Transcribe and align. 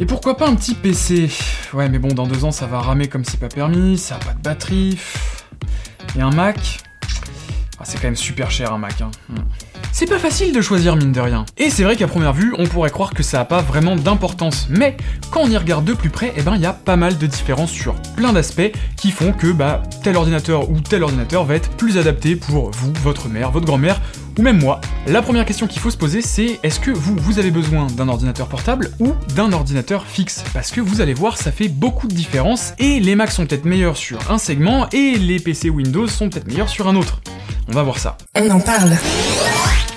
Et 0.00 0.06
pourquoi 0.06 0.36
pas 0.36 0.48
un 0.48 0.54
petit 0.54 0.74
PC 0.74 1.28
Ouais, 1.74 1.88
mais 1.88 1.98
bon, 1.98 2.08
dans 2.08 2.26
deux 2.26 2.44
ans, 2.44 2.52
ça 2.52 2.66
va 2.66 2.80
ramer 2.80 3.08
comme 3.08 3.24
c'est 3.24 3.40
pas 3.40 3.48
permis, 3.48 3.98
ça 3.98 4.16
a 4.16 4.18
pas 4.18 4.32
de 4.32 4.40
batterie. 4.40 4.98
Et 6.16 6.20
un 6.20 6.30
Mac? 6.30 6.78
Ah, 7.80 7.84
C'est 7.84 7.96
quand 7.98 8.06
même 8.06 8.16
super 8.16 8.50
cher 8.50 8.72
un 8.72 8.78
Mac, 8.78 9.00
hein. 9.00 9.10
C'est 9.92 10.06
pas 10.06 10.18
facile 10.18 10.52
de 10.52 10.60
choisir 10.60 10.96
mine 10.96 11.12
de 11.12 11.20
rien. 11.20 11.44
Et 11.56 11.70
c'est 11.70 11.82
vrai 11.82 11.96
qu'à 11.96 12.06
première 12.06 12.32
vue, 12.32 12.54
on 12.58 12.66
pourrait 12.66 12.90
croire 12.90 13.12
que 13.12 13.22
ça 13.22 13.40
a 13.40 13.44
pas 13.44 13.62
vraiment 13.62 13.96
d'importance, 13.96 14.66
mais 14.70 14.96
quand 15.30 15.40
on 15.40 15.50
y 15.50 15.56
regarde 15.56 15.84
de 15.84 15.92
plus 15.92 16.10
près, 16.10 16.32
eh 16.36 16.42
ben 16.42 16.54
il 16.54 16.62
y 16.62 16.66
a 16.66 16.72
pas 16.72 16.96
mal 16.96 17.18
de 17.18 17.26
différences 17.26 17.70
sur 17.70 17.94
plein 18.16 18.32
d'aspects 18.32 18.70
qui 18.96 19.10
font 19.10 19.32
que 19.32 19.50
bah 19.50 19.82
tel 20.02 20.16
ordinateur 20.16 20.70
ou 20.70 20.80
tel 20.80 21.02
ordinateur 21.02 21.44
va 21.44 21.56
être 21.56 21.70
plus 21.70 21.98
adapté 21.98 22.36
pour 22.36 22.70
vous, 22.70 22.92
votre 23.02 23.28
mère, 23.28 23.50
votre 23.50 23.66
grand-mère 23.66 24.00
ou 24.38 24.42
même 24.42 24.60
moi. 24.60 24.80
La 25.06 25.20
première 25.20 25.44
question 25.44 25.66
qu'il 25.66 25.80
faut 25.80 25.90
se 25.90 25.96
poser 25.96 26.22
c'est 26.22 26.60
est-ce 26.62 26.78
que 26.78 26.92
vous, 26.92 27.16
vous 27.16 27.38
avez 27.38 27.50
besoin 27.50 27.88
d'un 27.88 28.08
ordinateur 28.08 28.46
portable 28.46 28.92
ou 29.00 29.14
d'un 29.34 29.52
ordinateur 29.52 30.06
fixe? 30.06 30.44
Parce 30.54 30.70
que 30.70 30.80
vous 30.80 31.00
allez 31.00 31.14
voir, 31.14 31.36
ça 31.38 31.50
fait 31.50 31.68
beaucoup 31.68 32.06
de 32.06 32.14
différence 32.14 32.72
et 32.78 33.00
les 33.00 33.16
Macs 33.16 33.32
sont 33.32 33.46
peut-être 33.46 33.64
meilleurs 33.64 33.96
sur 33.96 34.30
un 34.30 34.38
segment 34.38 34.88
et 34.90 35.16
les 35.16 35.40
PC 35.40 35.70
Windows 35.70 36.06
sont 36.06 36.30
peut-être 36.30 36.46
meilleurs 36.46 36.68
sur 36.68 36.88
un 36.88 36.94
autre. 36.94 37.20
On 37.70 37.72
va 37.72 37.82
voir 37.82 37.98
ça. 37.98 38.16
On 38.34 38.48
en 38.48 38.60
parle. 38.60 38.96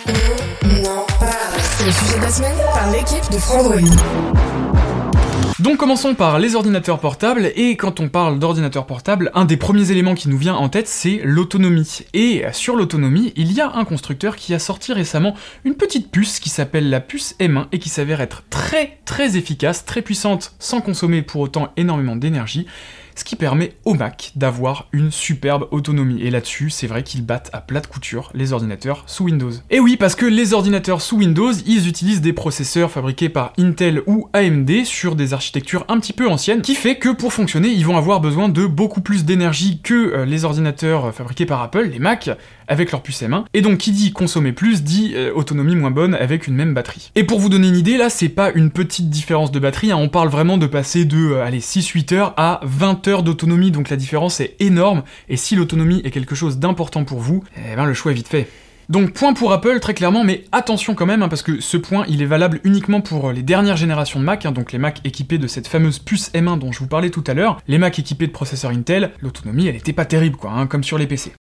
On 0.06 0.86
en 0.86 1.06
parle. 1.18 1.60
C'est 1.62 1.86
le 1.86 1.92
sujet 1.92 2.18
de 2.18 2.22
la 2.22 2.30
semaine 2.30 2.58
par 2.74 2.92
l'équipe 2.92 3.32
de 3.32 3.38
Frandroid. 3.38 3.78
Donc 5.60 5.78
commençons 5.78 6.14
par 6.14 6.38
les 6.38 6.56
ordinateurs 6.56 7.00
portables, 7.00 7.52
et 7.56 7.78
quand 7.78 8.02
on 8.02 8.10
parle 8.10 8.40
d'ordinateurs 8.40 8.86
portables, 8.86 9.32
un 9.36 9.46
des 9.46 9.56
premiers 9.56 9.90
éléments 9.90 10.16
qui 10.16 10.28
nous 10.28 10.38
vient 10.38 10.56
en 10.56 10.68
tête, 10.68 10.88
c'est 10.90 11.22
l'autonomie. 11.24 12.00
Et 12.14 12.44
sur 12.52 12.76
l'autonomie, 12.76 13.32
il 13.38 13.54
y 13.54 13.62
a 13.62 13.72
un 13.74 13.86
constructeur 13.86 14.36
qui 14.36 14.54
a 14.54 14.60
sorti 14.60 14.92
récemment 14.92 15.34
une 15.64 15.76
petite 15.76 16.12
puce 16.12 16.42
qui 16.42 16.50
s'appelle 16.50 16.90
la 16.90 17.00
puce 17.00 17.36
M1 17.40 17.68
et 17.72 17.80
qui 17.80 17.88
s'avère 17.88 18.20
être 18.20 18.44
très 18.50 18.98
très 19.06 19.38
efficace, 19.38 19.86
très 19.86 20.02
puissante, 20.02 20.56
sans 20.60 20.82
consommer 20.82 21.22
pour 21.22 21.40
autant 21.40 21.72
énormément 21.78 22.18
d'énergie 22.18 22.68
ce 23.16 23.24
qui 23.24 23.36
permet 23.36 23.74
au 23.86 23.94
Mac 23.94 24.32
d'avoir 24.36 24.88
une 24.92 25.12
superbe 25.12 25.68
autonomie. 25.72 26.22
Et 26.22 26.32
là-dessus, 26.32 26.70
c'est 26.70 26.88
vrai 26.88 27.04
qu'ils 27.04 27.26
battent 27.26 27.50
à 27.54 27.62
plat 27.62 27.80
de 27.80 27.88
couture 27.88 28.32
les 28.34 28.54
ordinateurs 28.54 29.04
sous 29.08 29.26
Windows. 29.26 29.52
Et 29.70 29.80
oui, 29.80 29.98
parce 29.98 30.16
que 30.16 30.26
les 30.26 30.54
ordinateurs 30.54 31.02
sous 31.02 31.18
Windows, 31.18 31.52
ils 31.66 31.88
utilisent 31.88 32.22
des 32.22 32.34
processeurs 32.34 32.92
fabriqués 32.92 33.30
par 33.30 33.54
Intel 33.58 34.02
ou 34.08 34.30
AMD 34.34 34.86
sur 34.86 35.16
des 35.16 35.34
architectures 35.34 35.86
un 35.88 36.00
petit 36.00 36.14
peu 36.14 36.28
anciennes, 36.28 36.62
qui 36.62 36.76
fait 36.76 36.98
que 36.98 37.10
pour 37.10 37.34
fonctionner, 37.34 37.70
ils 37.70 37.86
vont 37.86 37.98
avoir 37.98 38.22
besoin 38.22 38.50
de 38.50 38.66
beaucoup 38.66 39.02
plus 39.02 39.26
d'énergie 39.26 39.82
que 39.82 39.94
euh, 39.94 40.26
les 40.26 40.46
ordinateurs 40.46 41.14
fabriqués 41.14 41.46
par 41.46 41.62
Apple, 41.62 41.90
les 41.92 42.00
Mac, 42.00 42.30
avec 42.72 42.92
leur 42.92 43.04
puce 43.04 43.22
M1. 43.22 43.44
Et 43.54 43.62
donc 43.62 43.80
qui 43.80 43.92
dit 43.92 44.14
consommer 44.14 44.54
plus 44.54 44.82
dit 44.82 45.12
euh, 45.16 45.32
autonomie 45.34 45.76
moins 45.76 45.92
bonne 45.92 46.16
avec 46.16 46.48
une 46.48 46.56
même 46.56 46.74
batterie. 46.74 47.12
Et 47.16 47.24
pour 47.24 47.40
vous 47.40 47.50
donner 47.50 47.68
une 47.68 47.76
idée, 47.76 47.98
là 47.98 48.10
c'est 48.10 48.30
pas 48.30 48.52
une 48.52 48.72
petite 48.72 49.10
différence 49.10 49.52
de 49.52 49.60
batterie, 49.60 49.92
hein. 49.92 49.98
on 49.98 50.10
parle 50.10 50.30
vraiment 50.30 50.58
de 50.58 50.68
passer 50.68 51.06
de 51.06 51.34
euh, 51.34 51.44
allez 51.44 51.60
6-8 51.60 52.16
heures 52.16 52.34
à 52.38 52.62
20 52.64 53.08
heures 53.10 53.24
d'autonomie, 53.24 53.72
donc 53.72 53.90
la 53.90 53.98
différence 53.98 54.40
est 54.40 54.56
énorme, 54.60 55.04
et 55.28 55.36
si 55.36 55.56
l'autonomie 55.56 56.02
est 56.06 56.12
quelque 56.12 56.36
chose 56.36 56.60
d'important 56.60 57.04
pour 57.04 57.20
vous, 57.20 57.44
eh 57.58 57.76
ben 57.76 57.86
le 57.86 57.94
choix 57.94 58.12
est 58.12 58.16
vite 58.16 58.30
fait. 58.30 58.48
Donc 58.90 59.14
point 59.14 59.34
pour 59.34 59.54
Apple 59.54 59.80
très 59.80 59.94
clairement, 59.94 60.24
mais 60.24 60.44
attention 60.52 60.96
quand 60.96 61.06
même, 61.06 61.24
hein, 61.24 61.30
parce 61.30 61.44
que 61.44 61.62
ce 61.62 61.78
point 61.78 62.06
il 62.08 62.22
est 62.22 62.26
valable 62.26 62.60
uniquement 62.64 63.02
pour 63.02 63.30
euh, 63.30 63.34
les 63.34 63.44
dernières 63.44 63.78
générations 63.78 64.20
de 64.20 64.26
Mac, 64.26 64.46
hein, 64.46 64.52
donc 64.52 64.72
les 64.72 64.80
Mac 64.80 65.00
équipés 65.06 65.38
de 65.38 65.48
cette 65.48 65.68
fameuse 65.68 66.00
puce 66.00 66.32
M1 66.34 66.60
dont 66.60 66.72
je 66.72 66.80
vous 66.80 66.88
parlais 66.88 67.10
tout 67.10 67.24
à 67.28 67.34
l'heure, 67.34 67.62
les 67.68 67.78
Mac 67.78 68.00
équipés 68.00 68.28
de 68.28 68.34
processeurs 68.34 68.72
Intel, 68.72 69.12
l'autonomie 69.22 69.68
elle 69.68 69.76
était 69.76 69.94
pas 69.94 70.06
terrible 70.06 70.36
quoi, 70.36 70.68
comme 70.68 70.84
sur 70.84 70.98
les 70.98 71.08
PC. 71.08 71.32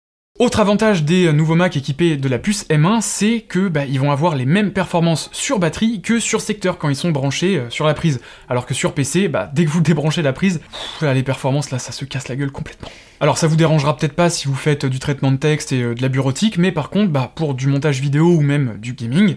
Autre 0.40 0.60
avantage 0.60 1.04
des 1.04 1.30
nouveaux 1.34 1.54
Mac 1.54 1.76
équipés 1.76 2.16
de 2.16 2.26
la 2.26 2.38
puce 2.38 2.64
M1, 2.70 3.02
c'est 3.02 3.42
que 3.42 3.68
bah, 3.68 3.84
ils 3.84 4.00
vont 4.00 4.10
avoir 4.10 4.34
les 4.34 4.46
mêmes 4.46 4.72
performances 4.72 5.28
sur 5.32 5.58
batterie 5.58 6.00
que 6.00 6.18
sur 6.18 6.40
secteur 6.40 6.78
quand 6.78 6.88
ils 6.88 6.96
sont 6.96 7.10
branchés 7.10 7.58
euh, 7.58 7.68
sur 7.68 7.86
la 7.86 7.92
prise. 7.92 8.22
Alors 8.48 8.64
que 8.64 8.72
sur 8.72 8.94
PC, 8.94 9.28
bah, 9.28 9.50
dès 9.52 9.66
que 9.66 9.70
vous 9.70 9.80
débranchez 9.82 10.22
la 10.22 10.32
prise, 10.32 10.62
les 11.02 11.22
performances 11.22 11.70
là, 11.70 11.78
ça 11.78 11.92
se 11.92 12.06
casse 12.06 12.28
la 12.28 12.36
gueule 12.36 12.52
complètement. 12.52 12.88
Alors 13.20 13.36
ça 13.36 13.48
vous 13.48 13.56
dérangera 13.56 13.98
peut-être 13.98 14.14
pas 14.14 14.30
si 14.30 14.48
vous 14.48 14.54
faites 14.54 14.86
du 14.86 14.98
traitement 14.98 15.30
de 15.30 15.36
texte 15.36 15.72
et 15.72 15.82
euh, 15.82 15.94
de 15.94 16.00
la 16.00 16.08
bureautique, 16.08 16.56
mais 16.56 16.72
par 16.72 16.88
contre, 16.88 17.12
bah, 17.12 17.30
pour 17.34 17.52
du 17.52 17.66
montage 17.66 18.00
vidéo 18.00 18.28
ou 18.28 18.40
même 18.40 18.78
du 18.78 18.94
gaming, 18.94 19.34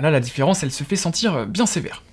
là 0.00 0.12
la 0.12 0.20
différence 0.20 0.62
elle 0.62 0.70
se 0.70 0.84
fait 0.84 0.94
sentir 0.94 1.34
euh, 1.34 1.46
bien 1.46 1.66
sévère. 1.66 2.04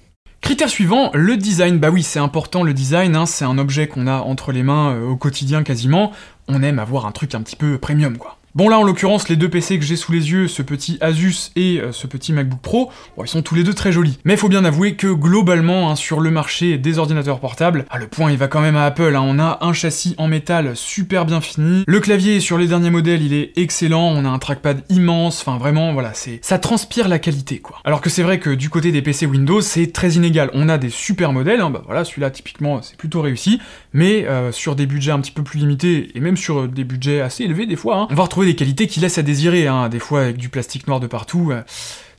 Critère 0.42 0.70
suivant, 0.70 1.10
le 1.14 1.38
design. 1.38 1.80
Bah 1.80 1.90
oui, 1.90 2.04
c'est 2.04 2.20
important 2.20 2.62
le 2.62 2.74
design, 2.74 3.16
hein, 3.16 3.26
c'est 3.26 3.46
un 3.46 3.58
objet 3.58 3.88
qu'on 3.88 4.06
a 4.06 4.18
entre 4.18 4.52
les 4.52 4.62
mains 4.62 5.00
au 5.02 5.16
quotidien 5.16 5.64
quasiment 5.64 6.12
on 6.48 6.62
aime 6.62 6.80
avoir 6.80 7.06
un 7.06 7.12
truc 7.12 7.36
un 7.36 7.42
petit 7.42 7.56
peu 7.56 7.78
premium 7.78 8.18
quoi. 8.18 8.38
Bon 8.56 8.70
là 8.70 8.80
en 8.80 8.84
l'occurrence 8.84 9.28
les 9.28 9.36
deux 9.36 9.50
PC 9.50 9.78
que 9.80 9.84
j'ai 9.84 9.98
sous 9.98 10.14
les 10.14 10.32
yeux, 10.32 10.48
ce 10.48 10.62
petit 10.62 10.98
Asus 11.02 11.52
et 11.58 11.82
euh, 11.82 11.92
ce 11.92 12.08
petit 12.08 12.32
MacBook 12.32 12.62
Pro, 12.62 12.90
ils 13.22 13.28
sont 13.28 13.42
tous 13.42 13.54
les 13.54 13.64
deux 13.64 13.74
très 13.74 13.92
jolis. 13.92 14.18
Mais 14.24 14.36
il 14.36 14.40
faut 14.40 14.48
bien 14.48 14.64
avouer 14.64 14.96
que 14.96 15.08
globalement 15.08 15.92
hein, 15.92 15.98
sur 15.98 16.22
le 16.22 16.32
marché 16.32 16.78
des 16.78 16.98
ordinateurs 16.98 17.42
portables, 17.42 17.86
ah, 17.90 17.98
le 17.98 18.08
point 18.08 18.32
il 18.32 18.38
va 18.38 18.48
quand 18.48 18.62
même 18.62 18.78
à 18.78 18.86
Apple, 18.86 19.14
hein. 19.14 19.24
on 19.26 19.40
a 19.40 19.58
un 19.60 19.74
châssis 19.74 20.16
en 20.18 20.30
métal 20.30 20.78
super 20.78 21.26
bien 21.26 21.42
fini, 21.42 21.84
le 21.86 22.00
clavier 22.00 22.40
sur 22.40 22.58
les 22.58 22.68
derniers 22.68 22.92
modèles 22.92 23.24
il 23.24 23.34
est 23.34 23.52
excellent, 23.58 24.08
on 24.08 24.24
a 24.24 24.30
un 24.30 24.40
trackpad 24.40 24.86
immense, 24.88 25.42
enfin 25.42 25.58
vraiment 25.58 25.92
voilà, 25.92 26.14
c'est 26.14 26.40
ça 26.42 26.58
transpire 26.58 27.10
la 27.10 27.20
qualité 27.20 27.60
quoi. 27.60 27.80
Alors 27.84 28.00
que 28.00 28.10
c'est 28.10 28.24
vrai 28.24 28.40
que 28.40 28.52
du 28.52 28.70
côté 28.70 28.94
des 28.94 29.02
PC 29.02 29.26
Windows 29.26 29.60
c'est 29.60 29.92
très 29.92 30.12
inégal, 30.12 30.50
on 30.54 30.70
a 30.70 30.78
des 30.78 30.92
super 30.92 31.34
modèles, 31.34 31.60
hein. 31.60 31.72
bah 31.72 31.82
voilà 31.86 32.06
celui-là 32.06 32.30
typiquement 32.30 32.82
c'est 32.82 32.96
plutôt 32.96 33.20
réussi, 33.20 33.60
mais 33.92 34.26
euh, 34.30 34.54
sur 34.54 34.78
des 34.78 34.86
budgets 34.86 35.12
un 35.12 35.20
petit 35.20 35.34
peu 35.34 35.44
plus 35.44 35.60
limités 35.60 36.12
et 36.16 36.22
même 36.22 36.38
sur 36.38 36.70
des 36.70 36.86
budgets 36.86 37.20
assez 37.20 37.44
élevés 37.44 37.66
des 37.66 37.76
fois, 37.76 38.08
on 38.10 38.16
va 38.16 38.24
retrouver 38.24 38.45
des 38.46 38.56
qualités 38.56 38.88
qui 38.88 39.00
laissent 39.00 39.18
à 39.18 39.24
désirer, 39.24 39.68
hein, 39.68 39.90
des 39.90 40.00
fois 40.00 40.22
avec 40.22 40.38
du 40.38 40.50
plastique 40.50 40.88
noir 40.88 41.00
de 41.00 41.08
partout. 41.08 41.52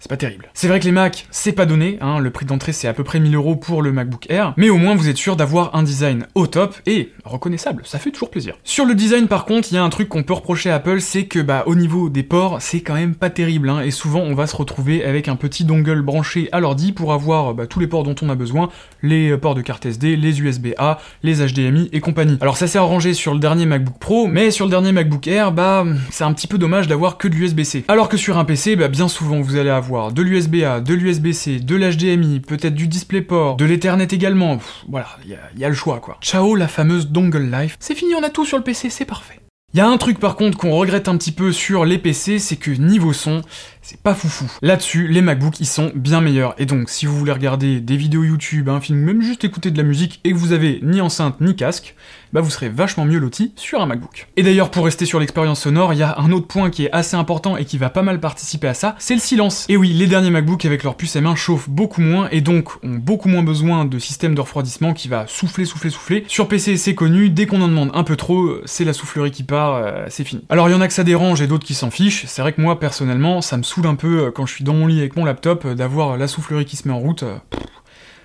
C'est 0.06 0.10
pas 0.10 0.16
terrible. 0.16 0.50
C'est 0.54 0.68
vrai 0.68 0.78
que 0.78 0.84
les 0.84 0.92
Mac, 0.92 1.26
c'est 1.32 1.50
pas 1.50 1.66
donné, 1.66 1.98
hein, 2.00 2.20
le 2.20 2.30
prix 2.30 2.46
d'entrée 2.46 2.70
c'est 2.70 2.86
à 2.86 2.92
peu 2.92 3.02
près 3.02 3.18
1000 3.18 3.34
euros 3.34 3.56
pour 3.56 3.82
le 3.82 3.90
MacBook 3.90 4.30
Air, 4.30 4.54
mais 4.56 4.70
au 4.70 4.76
moins 4.76 4.94
vous 4.94 5.08
êtes 5.08 5.16
sûr 5.16 5.34
d'avoir 5.34 5.74
un 5.74 5.82
design 5.82 6.28
au 6.36 6.46
top 6.46 6.76
et 6.86 7.10
reconnaissable, 7.24 7.82
ça 7.84 7.98
fait 7.98 8.12
toujours 8.12 8.30
plaisir. 8.30 8.54
Sur 8.62 8.84
le 8.84 8.94
design 8.94 9.26
par 9.26 9.46
contre, 9.46 9.66
il 9.72 9.74
y 9.74 9.78
a 9.78 9.82
un 9.82 9.88
truc 9.88 10.08
qu'on 10.08 10.22
peut 10.22 10.34
reprocher 10.34 10.70
à 10.70 10.76
Apple, 10.76 11.00
c'est 11.00 11.24
que 11.24 11.40
bah 11.40 11.64
au 11.66 11.74
niveau 11.74 12.08
des 12.08 12.22
ports, 12.22 12.58
c'est 12.62 12.82
quand 12.82 12.94
même 12.94 13.16
pas 13.16 13.30
terrible, 13.30 13.68
hein, 13.68 13.80
et 13.80 13.90
souvent 13.90 14.20
on 14.20 14.36
va 14.36 14.46
se 14.46 14.54
retrouver 14.54 15.04
avec 15.04 15.26
un 15.26 15.34
petit 15.34 15.64
dongle 15.64 16.00
branché 16.02 16.48
à 16.52 16.60
l'ordi 16.60 16.92
pour 16.92 17.12
avoir 17.12 17.54
bah, 17.54 17.66
tous 17.66 17.80
les 17.80 17.88
ports 17.88 18.04
dont 18.04 18.14
on 18.22 18.30
a 18.30 18.36
besoin, 18.36 18.68
les 19.02 19.30
euh, 19.30 19.38
ports 19.38 19.56
de 19.56 19.62
carte 19.62 19.86
SD, 19.86 20.14
les 20.14 20.40
USB-A, 20.40 21.00
les 21.24 21.44
HDMI 21.44 21.88
et 21.92 21.98
compagnie. 21.98 22.38
Alors 22.40 22.56
ça 22.58 22.68
s'est 22.68 22.78
arrangé 22.78 23.12
sur 23.12 23.34
le 23.34 23.40
dernier 23.40 23.66
MacBook 23.66 23.98
Pro, 23.98 24.28
mais 24.28 24.52
sur 24.52 24.66
le 24.66 24.70
dernier 24.70 24.92
MacBook 24.92 25.26
Air, 25.26 25.50
bah 25.50 25.84
c'est 26.12 26.22
un 26.22 26.32
petit 26.32 26.46
peu 26.46 26.58
dommage 26.58 26.86
d'avoir 26.86 27.18
que 27.18 27.26
de 27.26 27.34
l'USB-C. 27.34 27.86
Alors 27.88 28.08
que 28.08 28.16
sur 28.16 28.38
un 28.38 28.44
PC, 28.44 28.76
bah 28.76 28.86
bien 28.86 29.08
souvent 29.08 29.40
vous 29.40 29.56
allez 29.56 29.70
avoir 29.70 29.95
de 30.12 30.22
l'USB-A, 30.22 30.80
de 30.80 30.94
l'USB-C, 30.94 31.60
de 31.60 31.76
l'HDMI, 31.76 32.40
peut-être 32.40 32.74
du 32.74 32.88
DisplayPort, 32.88 33.56
de 33.56 33.64
l'Ethernet 33.64 34.08
également. 34.12 34.58
voilà, 34.88 35.08
il 35.24 35.60
y, 35.60 35.64
a 35.64 35.68
le 35.68 35.74
choix 35.74 36.00
quoi. 36.00 36.18
Ciao 36.20 36.54
la 36.54 36.68
fameuse 36.68 37.08
dongle 37.08 37.50
life. 37.50 37.76
C'est 37.80 37.94
fini, 37.94 38.14
on 38.14 38.22
a 38.22 38.30
tout 38.30 38.44
sur 38.44 38.58
le 38.58 38.64
PC, 38.64 38.90
c'est 38.90 39.04
parfait. 39.04 39.40
Il 39.74 39.78
y 39.78 39.82
a 39.82 39.88
un 39.88 39.96
truc 39.98 40.18
par 40.18 40.36
contre 40.36 40.56
qu'on 40.56 40.74
regrette 40.74 41.08
un 41.08 41.16
petit 41.16 41.32
peu 41.32 41.52
sur 41.52 41.84
les 41.84 41.98
PC, 41.98 42.38
c'est 42.38 42.56
que 42.56 42.70
niveau 42.70 43.12
son, 43.12 43.42
c'est 43.82 44.00
pas 44.00 44.14
foufou. 44.14 44.50
Là-dessus, 44.62 45.06
les 45.08 45.20
MacBooks, 45.20 45.60
ils 45.60 45.66
sont 45.66 45.92
bien 45.94 46.20
meilleurs. 46.20 46.54
Et 46.58 46.66
donc, 46.66 46.88
si 46.88 47.04
vous 47.04 47.16
voulez 47.16 47.32
regarder 47.32 47.80
des 47.80 47.96
vidéos 47.96 48.24
YouTube, 48.24 48.68
un 48.68 48.80
film, 48.80 48.98
même 48.98 49.20
juste 49.20 49.44
écouter 49.44 49.70
de 49.70 49.76
la 49.76 49.84
musique, 49.84 50.20
et 50.24 50.30
que 50.30 50.36
vous 50.36 50.52
avez 50.52 50.80
ni 50.82 51.00
enceinte 51.00 51.40
ni 51.40 51.56
casque, 51.56 51.94
bah 52.32 52.40
vous 52.40 52.50
serez 52.50 52.68
vachement 52.68 53.04
mieux 53.04 53.18
loti 53.18 53.52
sur 53.56 53.80
un 53.80 53.86
MacBook. 53.86 54.28
Et 54.36 54.42
d'ailleurs, 54.42 54.70
pour 54.70 54.84
rester 54.84 55.06
sur 55.06 55.20
l'expérience 55.20 55.60
sonore, 55.62 55.92
il 55.92 55.98
y 55.98 56.02
a 56.02 56.18
un 56.18 56.32
autre 56.32 56.46
point 56.46 56.70
qui 56.70 56.84
est 56.84 56.92
assez 56.92 57.16
important 57.16 57.56
et 57.56 57.64
qui 57.64 57.78
va 57.78 57.90
pas 57.90 58.02
mal 58.02 58.20
participer 58.20 58.68
à 58.68 58.74
ça, 58.74 58.94
c'est 58.98 59.14
le 59.14 59.20
silence. 59.20 59.66
Et 59.68 59.76
oui, 59.76 59.92
les 59.92 60.06
derniers 60.06 60.30
MacBooks 60.30 60.64
avec 60.64 60.82
leur 60.84 60.96
puce 60.96 61.16
M1 61.16 61.36
chauffent 61.36 61.68
beaucoup 61.68 62.00
moins 62.00 62.28
et 62.30 62.40
donc 62.40 62.76
ont 62.82 62.96
beaucoup 62.96 63.28
moins 63.28 63.42
besoin 63.42 63.84
de 63.84 63.98
système 63.98 64.34
de 64.34 64.40
refroidissement 64.40 64.92
qui 64.92 65.08
va 65.08 65.26
souffler, 65.26 65.64
souffler, 65.64 65.90
souffler. 65.90 66.24
Sur 66.28 66.48
PC, 66.48 66.76
c'est 66.76 66.94
connu, 66.94 67.30
dès 67.30 67.46
qu'on 67.46 67.60
en 67.60 67.68
demande 67.68 67.90
un 67.94 68.04
peu 68.04 68.16
trop, 68.16 68.56
c'est 68.64 68.84
la 68.84 68.92
soufflerie 68.92 69.30
qui 69.30 69.42
part, 69.42 69.76
euh, 69.76 70.06
c'est 70.08 70.24
fini. 70.24 70.44
Alors 70.48 70.68
il 70.68 70.72
y 70.72 70.74
en 70.74 70.80
a 70.80 70.88
que 70.88 70.94
ça 70.94 71.04
dérange 71.04 71.40
et 71.40 71.46
d'autres 71.46 71.66
qui 71.66 71.74
s'en 71.74 71.90
fichent. 71.90 72.26
C'est 72.26 72.42
vrai 72.42 72.52
que 72.52 72.60
moi, 72.60 72.78
personnellement, 72.78 73.40
ça 73.40 73.56
me 73.56 73.62
saoule 73.62 73.86
un 73.86 73.94
peu 73.94 74.26
euh, 74.26 74.30
quand 74.30 74.46
je 74.46 74.52
suis 74.52 74.64
dans 74.64 74.74
mon 74.74 74.86
lit 74.86 74.98
avec 74.98 75.16
mon 75.16 75.24
laptop 75.24 75.64
euh, 75.64 75.74
d'avoir 75.74 76.16
la 76.16 76.28
soufflerie 76.28 76.64
qui 76.64 76.76
se 76.76 76.88
met 76.88 76.94
en 76.94 76.98
route. 76.98 77.24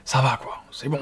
ça 0.06 0.22
va 0.22 0.40
quoi, 0.42 0.64
c'est 0.72 0.90
bon. 0.90 1.00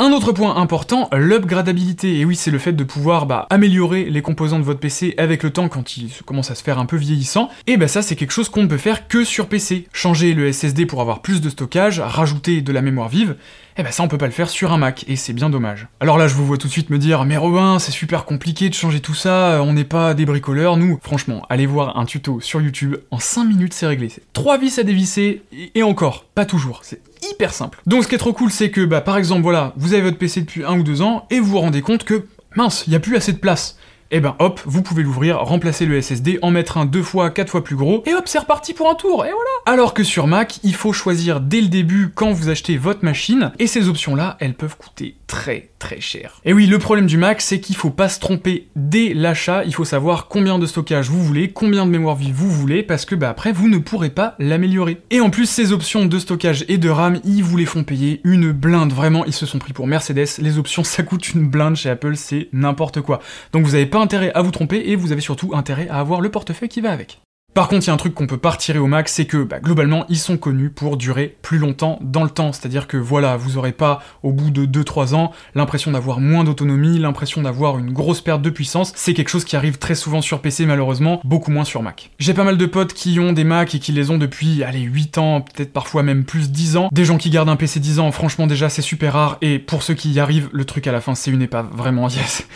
Un 0.00 0.10
autre 0.10 0.32
point 0.32 0.56
important, 0.56 1.08
l'upgradabilité. 1.12 2.18
Et 2.18 2.24
oui, 2.24 2.34
c'est 2.34 2.50
le 2.50 2.58
fait 2.58 2.72
de 2.72 2.82
pouvoir 2.82 3.26
bah, 3.26 3.46
améliorer 3.48 4.06
les 4.06 4.22
composants 4.22 4.58
de 4.58 4.64
votre 4.64 4.80
PC 4.80 5.14
avec 5.18 5.44
le 5.44 5.50
temps 5.50 5.68
quand 5.68 5.96
il 5.96 6.10
commence 6.26 6.50
à 6.50 6.56
se 6.56 6.64
faire 6.64 6.80
un 6.80 6.86
peu 6.86 6.96
vieillissant. 6.96 7.48
Et 7.68 7.76
bah 7.76 7.86
ça, 7.86 8.02
c'est 8.02 8.16
quelque 8.16 8.32
chose 8.32 8.48
qu'on 8.48 8.64
ne 8.64 8.68
peut 8.68 8.76
faire 8.76 9.06
que 9.06 9.22
sur 9.22 9.46
PC. 9.46 9.86
Changer 9.92 10.34
le 10.34 10.50
SSD 10.52 10.86
pour 10.86 11.00
avoir 11.00 11.22
plus 11.22 11.40
de 11.40 11.48
stockage, 11.48 12.00
rajouter 12.00 12.60
de 12.60 12.72
la 12.72 12.82
mémoire 12.82 13.08
vive, 13.08 13.36
eh 13.76 13.82
ben 13.82 13.90
ça 13.90 14.02
on 14.02 14.08
peut 14.08 14.18
pas 14.18 14.26
le 14.26 14.32
faire 14.32 14.48
sur 14.48 14.72
un 14.72 14.78
Mac, 14.78 15.04
et 15.08 15.16
c'est 15.16 15.32
bien 15.32 15.50
dommage. 15.50 15.88
Alors 16.00 16.18
là 16.18 16.28
je 16.28 16.34
vous 16.34 16.46
vois 16.46 16.58
tout 16.58 16.68
de 16.68 16.72
suite 16.72 16.90
me 16.90 16.98
dire, 16.98 17.24
mais 17.24 17.36
Robin, 17.36 17.78
c'est 17.78 17.92
super 17.92 18.24
compliqué 18.24 18.68
de 18.68 18.74
changer 18.74 19.00
tout 19.00 19.14
ça, 19.14 19.60
on 19.62 19.72
n'est 19.72 19.84
pas 19.84 20.14
des 20.14 20.26
bricoleurs, 20.26 20.76
nous. 20.76 20.98
Franchement, 21.02 21.44
allez 21.48 21.66
voir 21.66 21.98
un 21.98 22.04
tuto 22.04 22.40
sur 22.40 22.60
YouTube, 22.60 22.96
en 23.10 23.18
5 23.18 23.44
minutes 23.44 23.74
c'est 23.74 23.86
réglé. 23.86 24.08
C'est 24.08 24.22
3 24.32 24.58
vis 24.58 24.78
à 24.78 24.82
dévisser, 24.82 25.42
et 25.74 25.82
encore, 25.82 26.24
pas 26.34 26.46
toujours, 26.46 26.80
c'est 26.82 27.00
hyper 27.30 27.52
simple. 27.52 27.80
Donc 27.86 28.04
ce 28.04 28.08
qui 28.08 28.14
est 28.14 28.18
trop 28.18 28.32
cool, 28.32 28.50
c'est 28.50 28.70
que, 28.70 28.84
bah 28.84 29.00
par 29.00 29.16
exemple, 29.16 29.42
voilà, 29.42 29.72
vous 29.76 29.94
avez 29.94 30.02
votre 30.02 30.18
PC 30.18 30.42
depuis 30.42 30.64
un 30.64 30.78
ou 30.78 30.82
deux 30.82 31.02
ans, 31.02 31.26
et 31.30 31.40
vous 31.40 31.50
vous 31.50 31.60
rendez 31.60 31.82
compte 31.82 32.04
que, 32.04 32.26
mince, 32.56 32.84
il 32.86 32.92
y 32.92 32.96
a 32.96 33.00
plus 33.00 33.16
assez 33.16 33.32
de 33.32 33.38
place 33.38 33.78
et 34.10 34.18
eh 34.18 34.20
ben 34.20 34.36
hop, 34.38 34.60
vous 34.64 34.82
pouvez 34.82 35.02
l'ouvrir, 35.02 35.40
remplacer 35.40 35.86
le 35.86 36.00
SSD, 36.00 36.38
en 36.42 36.50
mettre 36.50 36.78
un 36.78 36.84
deux 36.84 37.02
fois, 37.02 37.30
quatre 37.30 37.50
fois 37.50 37.64
plus 37.64 37.76
gros, 37.76 38.02
et 38.06 38.14
hop, 38.14 38.24
c'est 38.26 38.38
reparti 38.38 38.74
pour 38.74 38.88
un 38.88 38.94
tour, 38.94 39.24
et 39.24 39.30
voilà 39.30 39.50
Alors 39.66 39.94
que 39.94 40.04
sur 40.04 40.26
Mac, 40.26 40.58
il 40.62 40.74
faut 40.74 40.92
choisir 40.92 41.40
dès 41.40 41.60
le 41.60 41.68
début 41.68 42.12
quand 42.14 42.32
vous 42.32 42.48
achetez 42.48 42.76
votre 42.76 43.04
machine, 43.04 43.52
et 43.58 43.66
ces 43.66 43.88
options-là, 43.88 44.36
elles 44.40 44.54
peuvent 44.54 44.76
coûter 44.76 45.16
très 45.26 45.70
très 45.78 46.00
cher. 46.00 46.40
Et 46.44 46.52
oui, 46.52 46.66
le 46.66 46.78
problème 46.78 47.06
du 47.06 47.16
Mac, 47.16 47.40
c'est 47.40 47.60
qu'il 47.60 47.76
faut 47.76 47.90
pas 47.90 48.08
se 48.08 48.20
tromper 48.20 48.68
dès 48.76 49.14
l'achat, 49.14 49.64
il 49.64 49.74
faut 49.74 49.84
savoir 49.84 50.28
combien 50.28 50.58
de 50.58 50.66
stockage 50.66 51.10
vous 51.10 51.22
voulez, 51.22 51.50
combien 51.50 51.84
de 51.86 51.90
mémoire 51.90 52.16
vive 52.16 52.34
vous 52.34 52.50
voulez, 52.50 52.82
parce 52.82 53.04
que 53.04 53.14
bah 53.14 53.30
après, 53.30 53.52
vous 53.52 53.68
ne 53.68 53.78
pourrez 53.78 54.10
pas 54.10 54.34
l'améliorer. 54.38 55.00
Et 55.10 55.20
en 55.20 55.30
plus, 55.30 55.46
ces 55.46 55.72
options 55.72 56.06
de 56.06 56.18
stockage 56.18 56.64
et 56.68 56.78
de 56.78 56.88
RAM, 56.88 57.20
ils 57.24 57.42
vous 57.42 57.56
les 57.56 57.66
font 57.66 57.84
payer 57.84 58.20
une 58.24 58.52
blinde, 58.52 58.92
vraiment, 58.92 59.24
ils 59.24 59.32
se 59.32 59.46
sont 59.46 59.58
pris 59.58 59.72
pour 59.72 59.86
Mercedes, 59.86 60.28
les 60.38 60.58
options 60.58 60.84
ça 60.84 61.02
coûte 61.02 61.34
une 61.34 61.48
blinde 61.48 61.76
chez 61.76 61.90
Apple, 61.90 62.16
c'est 62.16 62.48
n'importe 62.52 63.00
quoi. 63.00 63.20
Donc 63.52 63.64
vous 63.64 63.74
avez 63.74 63.86
pas 63.94 64.00
intérêt 64.00 64.32
à 64.34 64.42
vous 64.42 64.50
tromper 64.50 64.82
et 64.86 64.96
vous 64.96 65.12
avez 65.12 65.20
surtout 65.20 65.52
intérêt 65.54 65.88
à 65.88 66.00
avoir 66.00 66.20
le 66.20 66.28
portefeuille 66.28 66.68
qui 66.68 66.80
va 66.80 66.90
avec. 66.90 67.20
Par 67.54 67.68
contre, 67.68 67.84
il 67.84 67.86
y 67.86 67.90
a 67.90 67.94
un 67.94 67.96
truc 67.96 68.12
qu'on 68.12 68.26
peut 68.26 68.38
pas 68.38 68.50
retirer 68.50 68.80
au 68.80 68.88
max, 68.88 69.12
c'est 69.12 69.26
que 69.26 69.44
bah, 69.44 69.60
globalement, 69.60 70.04
ils 70.08 70.18
sont 70.18 70.36
connus 70.36 70.70
pour 70.70 70.96
durer 70.96 71.36
plus 71.42 71.58
longtemps 71.58 72.00
dans 72.02 72.24
le 72.24 72.30
temps. 72.30 72.52
C'est-à-dire 72.52 72.88
que 72.88 72.96
voilà, 72.96 73.36
vous 73.36 73.56
aurez 73.56 73.70
pas, 73.70 74.02
au 74.24 74.32
bout 74.32 74.50
de 74.50 74.66
2-3 74.66 75.14
ans, 75.14 75.30
l'impression 75.54 75.92
d'avoir 75.92 76.18
moins 76.18 76.42
d'autonomie, 76.42 76.98
l'impression 76.98 77.42
d'avoir 77.42 77.78
une 77.78 77.92
grosse 77.92 78.20
perte 78.20 78.42
de 78.42 78.50
puissance. 78.50 78.92
C'est 78.96 79.14
quelque 79.14 79.28
chose 79.28 79.44
qui 79.44 79.54
arrive 79.54 79.78
très 79.78 79.94
souvent 79.94 80.20
sur 80.22 80.42
PC, 80.42 80.66
malheureusement, 80.66 81.20
beaucoup 81.22 81.52
moins 81.52 81.62
sur 81.62 81.80
Mac. 81.80 82.10
J'ai 82.18 82.34
pas 82.34 82.42
mal 82.42 82.58
de 82.58 82.66
potes 82.66 82.94
qui 82.94 83.20
ont 83.20 83.32
des 83.32 83.44
Mac 83.44 83.76
et 83.76 83.78
qui 83.78 83.92
les 83.92 84.10
ont 84.10 84.18
depuis, 84.18 84.64
allez, 84.64 84.80
8 84.80 85.18
ans, 85.18 85.40
peut-être 85.40 85.72
parfois 85.72 86.02
même 86.02 86.24
plus 86.24 86.50
10 86.50 86.76
ans. 86.76 86.88
Des 86.90 87.04
gens 87.04 87.18
qui 87.18 87.30
gardent 87.30 87.50
un 87.50 87.54
PC 87.54 87.78
10 87.78 88.00
ans, 88.00 88.10
franchement, 88.10 88.48
déjà, 88.48 88.68
c'est 88.68 88.82
super 88.82 89.12
rare. 89.12 89.38
Et 89.42 89.60
pour 89.60 89.84
ceux 89.84 89.94
qui 89.94 90.10
y 90.10 90.18
arrivent, 90.18 90.50
le 90.52 90.64
truc 90.64 90.88
à 90.88 90.92
la 90.92 91.00
fin, 91.00 91.14
c'est 91.14 91.30
une 91.30 91.42
épave. 91.42 91.68
Vraiment, 91.72 92.08
yes. 92.08 92.48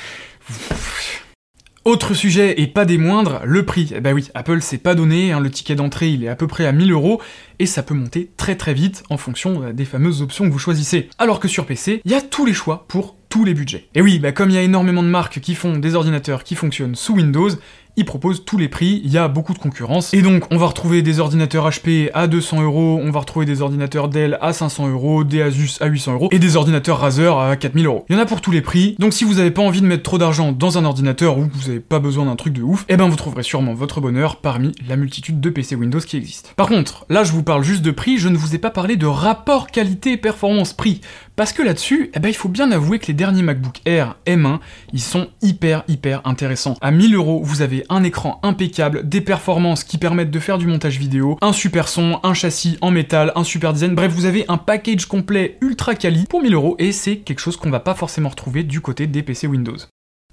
Autre 1.89 2.13
sujet, 2.13 2.61
et 2.61 2.67
pas 2.67 2.85
des 2.85 2.99
moindres, 2.99 3.41
le 3.47 3.65
prix. 3.65 3.95
Bah 4.03 4.13
oui, 4.13 4.29
Apple 4.35 4.61
s'est 4.61 4.77
pas 4.77 4.95
donné, 4.95 5.33
hein, 5.33 5.41
le 5.41 5.51
ticket 5.51 5.75
d'entrée 5.75 6.11
il 6.11 6.23
est 6.23 6.29
à 6.29 6.37
peu 6.37 6.47
près 6.47 6.67
à 6.67 6.73
1000 6.73 6.93
euros, 6.93 7.23
et 7.59 7.65
ça 7.65 7.83
peut 7.83 7.95
monter 7.95 8.31
très 8.37 8.57
très 8.57 8.75
vite 8.75 9.05
en 9.09 9.17
fonction 9.17 9.63
euh, 9.63 9.73
des 9.73 9.87
fameuses 9.87 10.21
options 10.21 10.45
que 10.45 10.53
vous 10.53 10.59
choisissez. 10.59 11.09
Alors 11.19 11.41
que 11.41 11.49
sur 11.49 11.65
PC, 11.65 12.03
il 12.05 12.11
y 12.11 12.15
a 12.15 12.21
tous 12.21 12.45
les 12.45 12.53
choix 12.53 12.85
pour 12.89 13.17
tous 13.31 13.47
les 13.47 13.55
budgets. 13.55 13.89
Et 13.95 14.03
oui, 14.03 14.19
bah 14.19 14.33
comme 14.33 14.51
il 14.51 14.57
y 14.57 14.59
a 14.59 14.63
énormément 14.63 15.03
de 15.03 15.09
marques 15.09 15.41
qui 15.41 15.55
font 15.55 15.79
des 15.79 15.95
ordinateurs 15.95 16.45
qui 16.45 16.57
fonctionnent 16.57 16.95
sous 16.95 17.15
Windows, 17.15 17.49
ils 17.99 18.05
proposent 18.05 18.45
tous 18.45 18.57
les 18.57 18.69
prix, 18.69 19.03
il 19.05 19.11
y 19.11 19.19
a 19.19 19.29
beaucoup 19.29 19.53
de 19.53 19.59
concurrence. 19.59 20.15
Et 20.15 20.23
donc, 20.23 20.45
on 20.51 20.57
va 20.57 20.67
retrouver 20.67 21.03
des 21.03 21.21
ordinateurs 21.21 21.69
HP 21.69 22.11
à 22.15 22.29
200 22.29 22.63
euros, 22.63 23.01
on 23.03 23.11
va 23.11 23.21
retrouver 23.21 23.45
des 23.45 23.61
ordinateurs 23.61 24.09
Dell 24.09 24.39
à 24.41 24.53
500 24.53 24.89
euros, 24.89 25.25
des 25.25 25.43
Asus 25.43 25.79
à 25.81 25.87
800 25.87 26.13
euros, 26.15 26.29
et 26.31 26.39
des 26.39 26.57
ordinateurs 26.57 27.01
Razer 27.01 27.37
à 27.37 27.57
4000 27.57 27.87
euros. 27.87 28.05
Il 28.09 28.17
y 28.17 28.19
en 28.19 28.23
a 28.23 28.27
pour 28.27 28.41
tous 28.41 28.53
les 28.53 28.63
prix, 28.63 28.95
donc 28.99 29.13
si 29.13 29.25
vous 29.25 29.41
avez 29.41 29.51
pas 29.51 29.63
envie 29.63 29.81
de 29.81 29.87
mettre 29.87 30.05
trop 30.05 30.17
d'argent 30.17 30.53
dans 30.53 30.79
un 30.79 30.85
ordinateur 30.85 31.39
ou 31.39 31.49
vous 31.53 31.71
avez 31.71 31.81
pas 31.81 31.99
besoin 31.99 32.27
d'un 32.27 32.37
truc 32.37 32.53
de 32.55 32.63
ouf, 32.63 32.85
eh 32.89 32.97
ben 32.97 33.09
vous 33.09 33.17
trouverez 33.17 33.43
sûrement 33.43 33.75
votre 33.75 34.01
bonheur 34.01 34.37
parmi 34.37 34.73
la 34.89 34.97
multitude 34.97 35.41
de 35.41 35.51
PC 35.51 35.75
Windows 35.75 35.99
qui 35.99 36.17
existent. 36.17 36.51
Par 36.57 36.69
contre, 36.69 37.05
là 37.09 37.25
je 37.25 37.33
vous 37.33 37.43
parle 37.43 37.65
juste 37.65 37.83
de 37.83 37.91
prix, 37.91 38.19
je 38.19 38.29
ne 38.29 38.37
vous 38.37 38.55
ai 38.55 38.59
pas 38.59 38.71
parlé 38.71 38.97
de 38.97 39.07
rapport 39.07 39.67
qualité-performance-prix. 39.67 41.01
Parce 41.39 41.53
que 41.53 41.63
là-dessus, 41.63 42.11
eh 42.15 42.19
ben, 42.19 42.29
il 42.29 42.35
faut 42.35 42.49
bien 42.49 42.73
avouer 42.73 42.99
que 42.99 43.07
les 43.07 43.15
derniers 43.15 43.43
MacBook 43.43 43.81
Air 43.85 44.17
M1, 44.27 44.59
ils 44.93 45.01
sont 45.01 45.29
hyper 45.41 45.85
hyper 45.87 46.21
intéressants. 46.25 46.77
À 46.81 46.91
1000 46.91 47.15
euros, 47.15 47.41
vous 47.45 47.63
avez 47.63 47.85
un 47.89 48.05
écran 48.05 48.41
impeccable, 48.43 49.09
des 49.09 49.21
performances 49.21 49.85
qui 49.85 49.99
permettent 49.99 50.31
de 50.31 50.39
faire 50.39 50.59
du 50.59 50.67
montage 50.67 50.99
vidéo, 50.99 51.39
un 51.41 51.53
super 51.53 51.89
son, 51.89 52.21
un 52.23 52.35
châssis 52.35 52.79
en 52.81 52.91
métal, 52.91 53.33
un 53.35 53.45
super 53.45 53.73
design, 53.73 53.95
bref, 53.95 54.13
vous 54.13 54.25
avez 54.25 54.45
un 54.49 54.59
package 54.59 55.07
complet 55.07 55.59
ultra 55.61 55.95
quali 55.95 56.25
pour 56.29 56.43
1000 56.43 56.55
euros 56.55 56.77
et 56.79 56.93
c'est 56.93 57.19
quelque 57.19 57.41
chose 57.41 57.57
qu'on 57.57 57.71
va 57.71 57.81
pas 57.81 57.95
forcément 57.95 58.29
retrouver 58.29 58.63
du 58.63 58.81
côté 58.81 59.07
des 59.07 59.23
PC 59.23 59.47
Windows. 59.47 59.77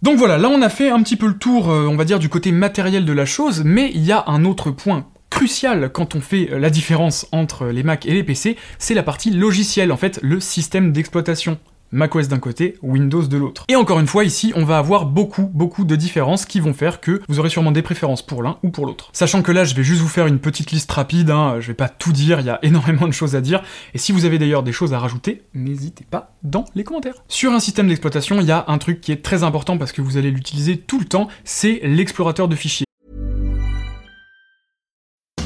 Donc 0.02 0.18
voilà, 0.18 0.38
là 0.38 0.50
on 0.50 0.62
a 0.62 0.70
fait 0.70 0.90
un 0.90 1.02
petit 1.02 1.16
peu 1.16 1.28
le 1.28 1.38
tour, 1.38 1.72
euh, 1.72 1.88
on 1.88 1.96
va 1.96 2.06
dire, 2.06 2.20
du 2.20 2.30
côté 2.30 2.52
matériel 2.52 3.06
de 3.06 3.14
la 3.14 3.26
chose, 3.26 3.64
mais 3.66 3.92
il 3.94 4.04
y 4.04 4.12
a 4.12 4.26
un 4.28 4.46
autre 4.46 4.72
point 4.72 5.08
crucial 5.30 5.92
quand 5.92 6.16
on 6.16 6.22
fait 6.22 6.50
euh, 6.52 6.60
la 6.60 6.70
différence 6.70 7.28
entre 7.32 7.68
les 7.68 7.84
Mac 7.84 8.06
et 8.06 8.14
les 8.14 8.24
PC, 8.24 8.58
c'est 8.78 8.94
la 8.94 9.04
partie 9.04 9.32
logicielle, 9.32 9.92
en 9.92 9.98
fait, 9.98 10.20
le 10.22 10.40
système 10.40 10.92
d'exploitation 10.92 11.58
macOS 11.96 12.28
d'un 12.28 12.40
côté, 12.40 12.76
Windows 12.82 13.24
de 13.24 13.38
l'autre. 13.38 13.64
Et 13.68 13.76
encore 13.76 14.00
une 14.00 14.08
fois, 14.08 14.24
ici, 14.24 14.54
on 14.56 14.66
va 14.66 14.78
avoir 14.78 15.06
beaucoup, 15.06 15.50
beaucoup 15.54 15.86
de 15.86 15.96
différences 15.96 16.46
qui 16.46 16.60
vont 16.60 16.74
faire 16.74 17.00
que 17.00 17.22
vous 17.28 17.40
aurez 17.40 17.50
sûrement 17.50 17.72
des 17.72 17.82
préférences 17.82 18.22
pour 18.22 18.44
l'un 18.44 18.58
ou 18.64 18.70
pour 18.70 18.86
l'autre. 18.86 19.10
Sachant 19.14 19.42
que 19.42 19.52
là, 19.52 19.64
je 19.64 19.76
vais 19.76 19.84
juste 19.84 20.02
vous 20.02 20.08
faire 20.08 20.28
une 20.28 20.40
petite 20.40 20.72
liste 20.72 20.92
rapide, 20.92 21.32
hein, 21.32 21.58
je 21.60 21.68
vais 21.68 21.74
pas 21.74 21.90
tout 21.90 22.12
dire, 22.12 22.40
il 22.40 22.46
y 22.46 22.50
a 22.50 22.60
énormément 22.64 23.08
de 23.08 23.14
choses 23.14 23.36
à 23.36 23.42
dire, 23.42 23.64
et 23.94 23.98
si 23.98 24.12
vous 24.12 24.26
avez 24.26 24.38
d'ailleurs 24.38 24.64
des 24.64 24.74
choses 24.74 24.94
à 24.94 25.00
rajouter, 25.00 25.44
n'hésitez 25.54 26.06
pas 26.10 26.36
dans 26.44 26.66
les 26.76 26.84
commentaires. 26.84 27.24
Sur 27.28 27.54
un 27.54 27.60
système 27.60 27.88
d'exploitation, 27.88 28.40
il 28.40 28.46
y 28.46 28.52
a 28.52 28.66
un 28.68 28.78
truc 28.78 29.02
qui 29.02 29.12
est 29.12 29.24
très 29.24 29.44
important 29.44 29.78
parce 29.78 29.92
que 29.92 30.02
vous 30.02 30.18
allez 30.18 30.32
l'utiliser 30.32 30.78
tout 30.78 31.00
le 31.00 31.06
temps, 31.06 31.28
c'est 31.44 31.80
l'explorateur 31.84 32.48
de 32.48 32.56
fichiers. 32.56 32.85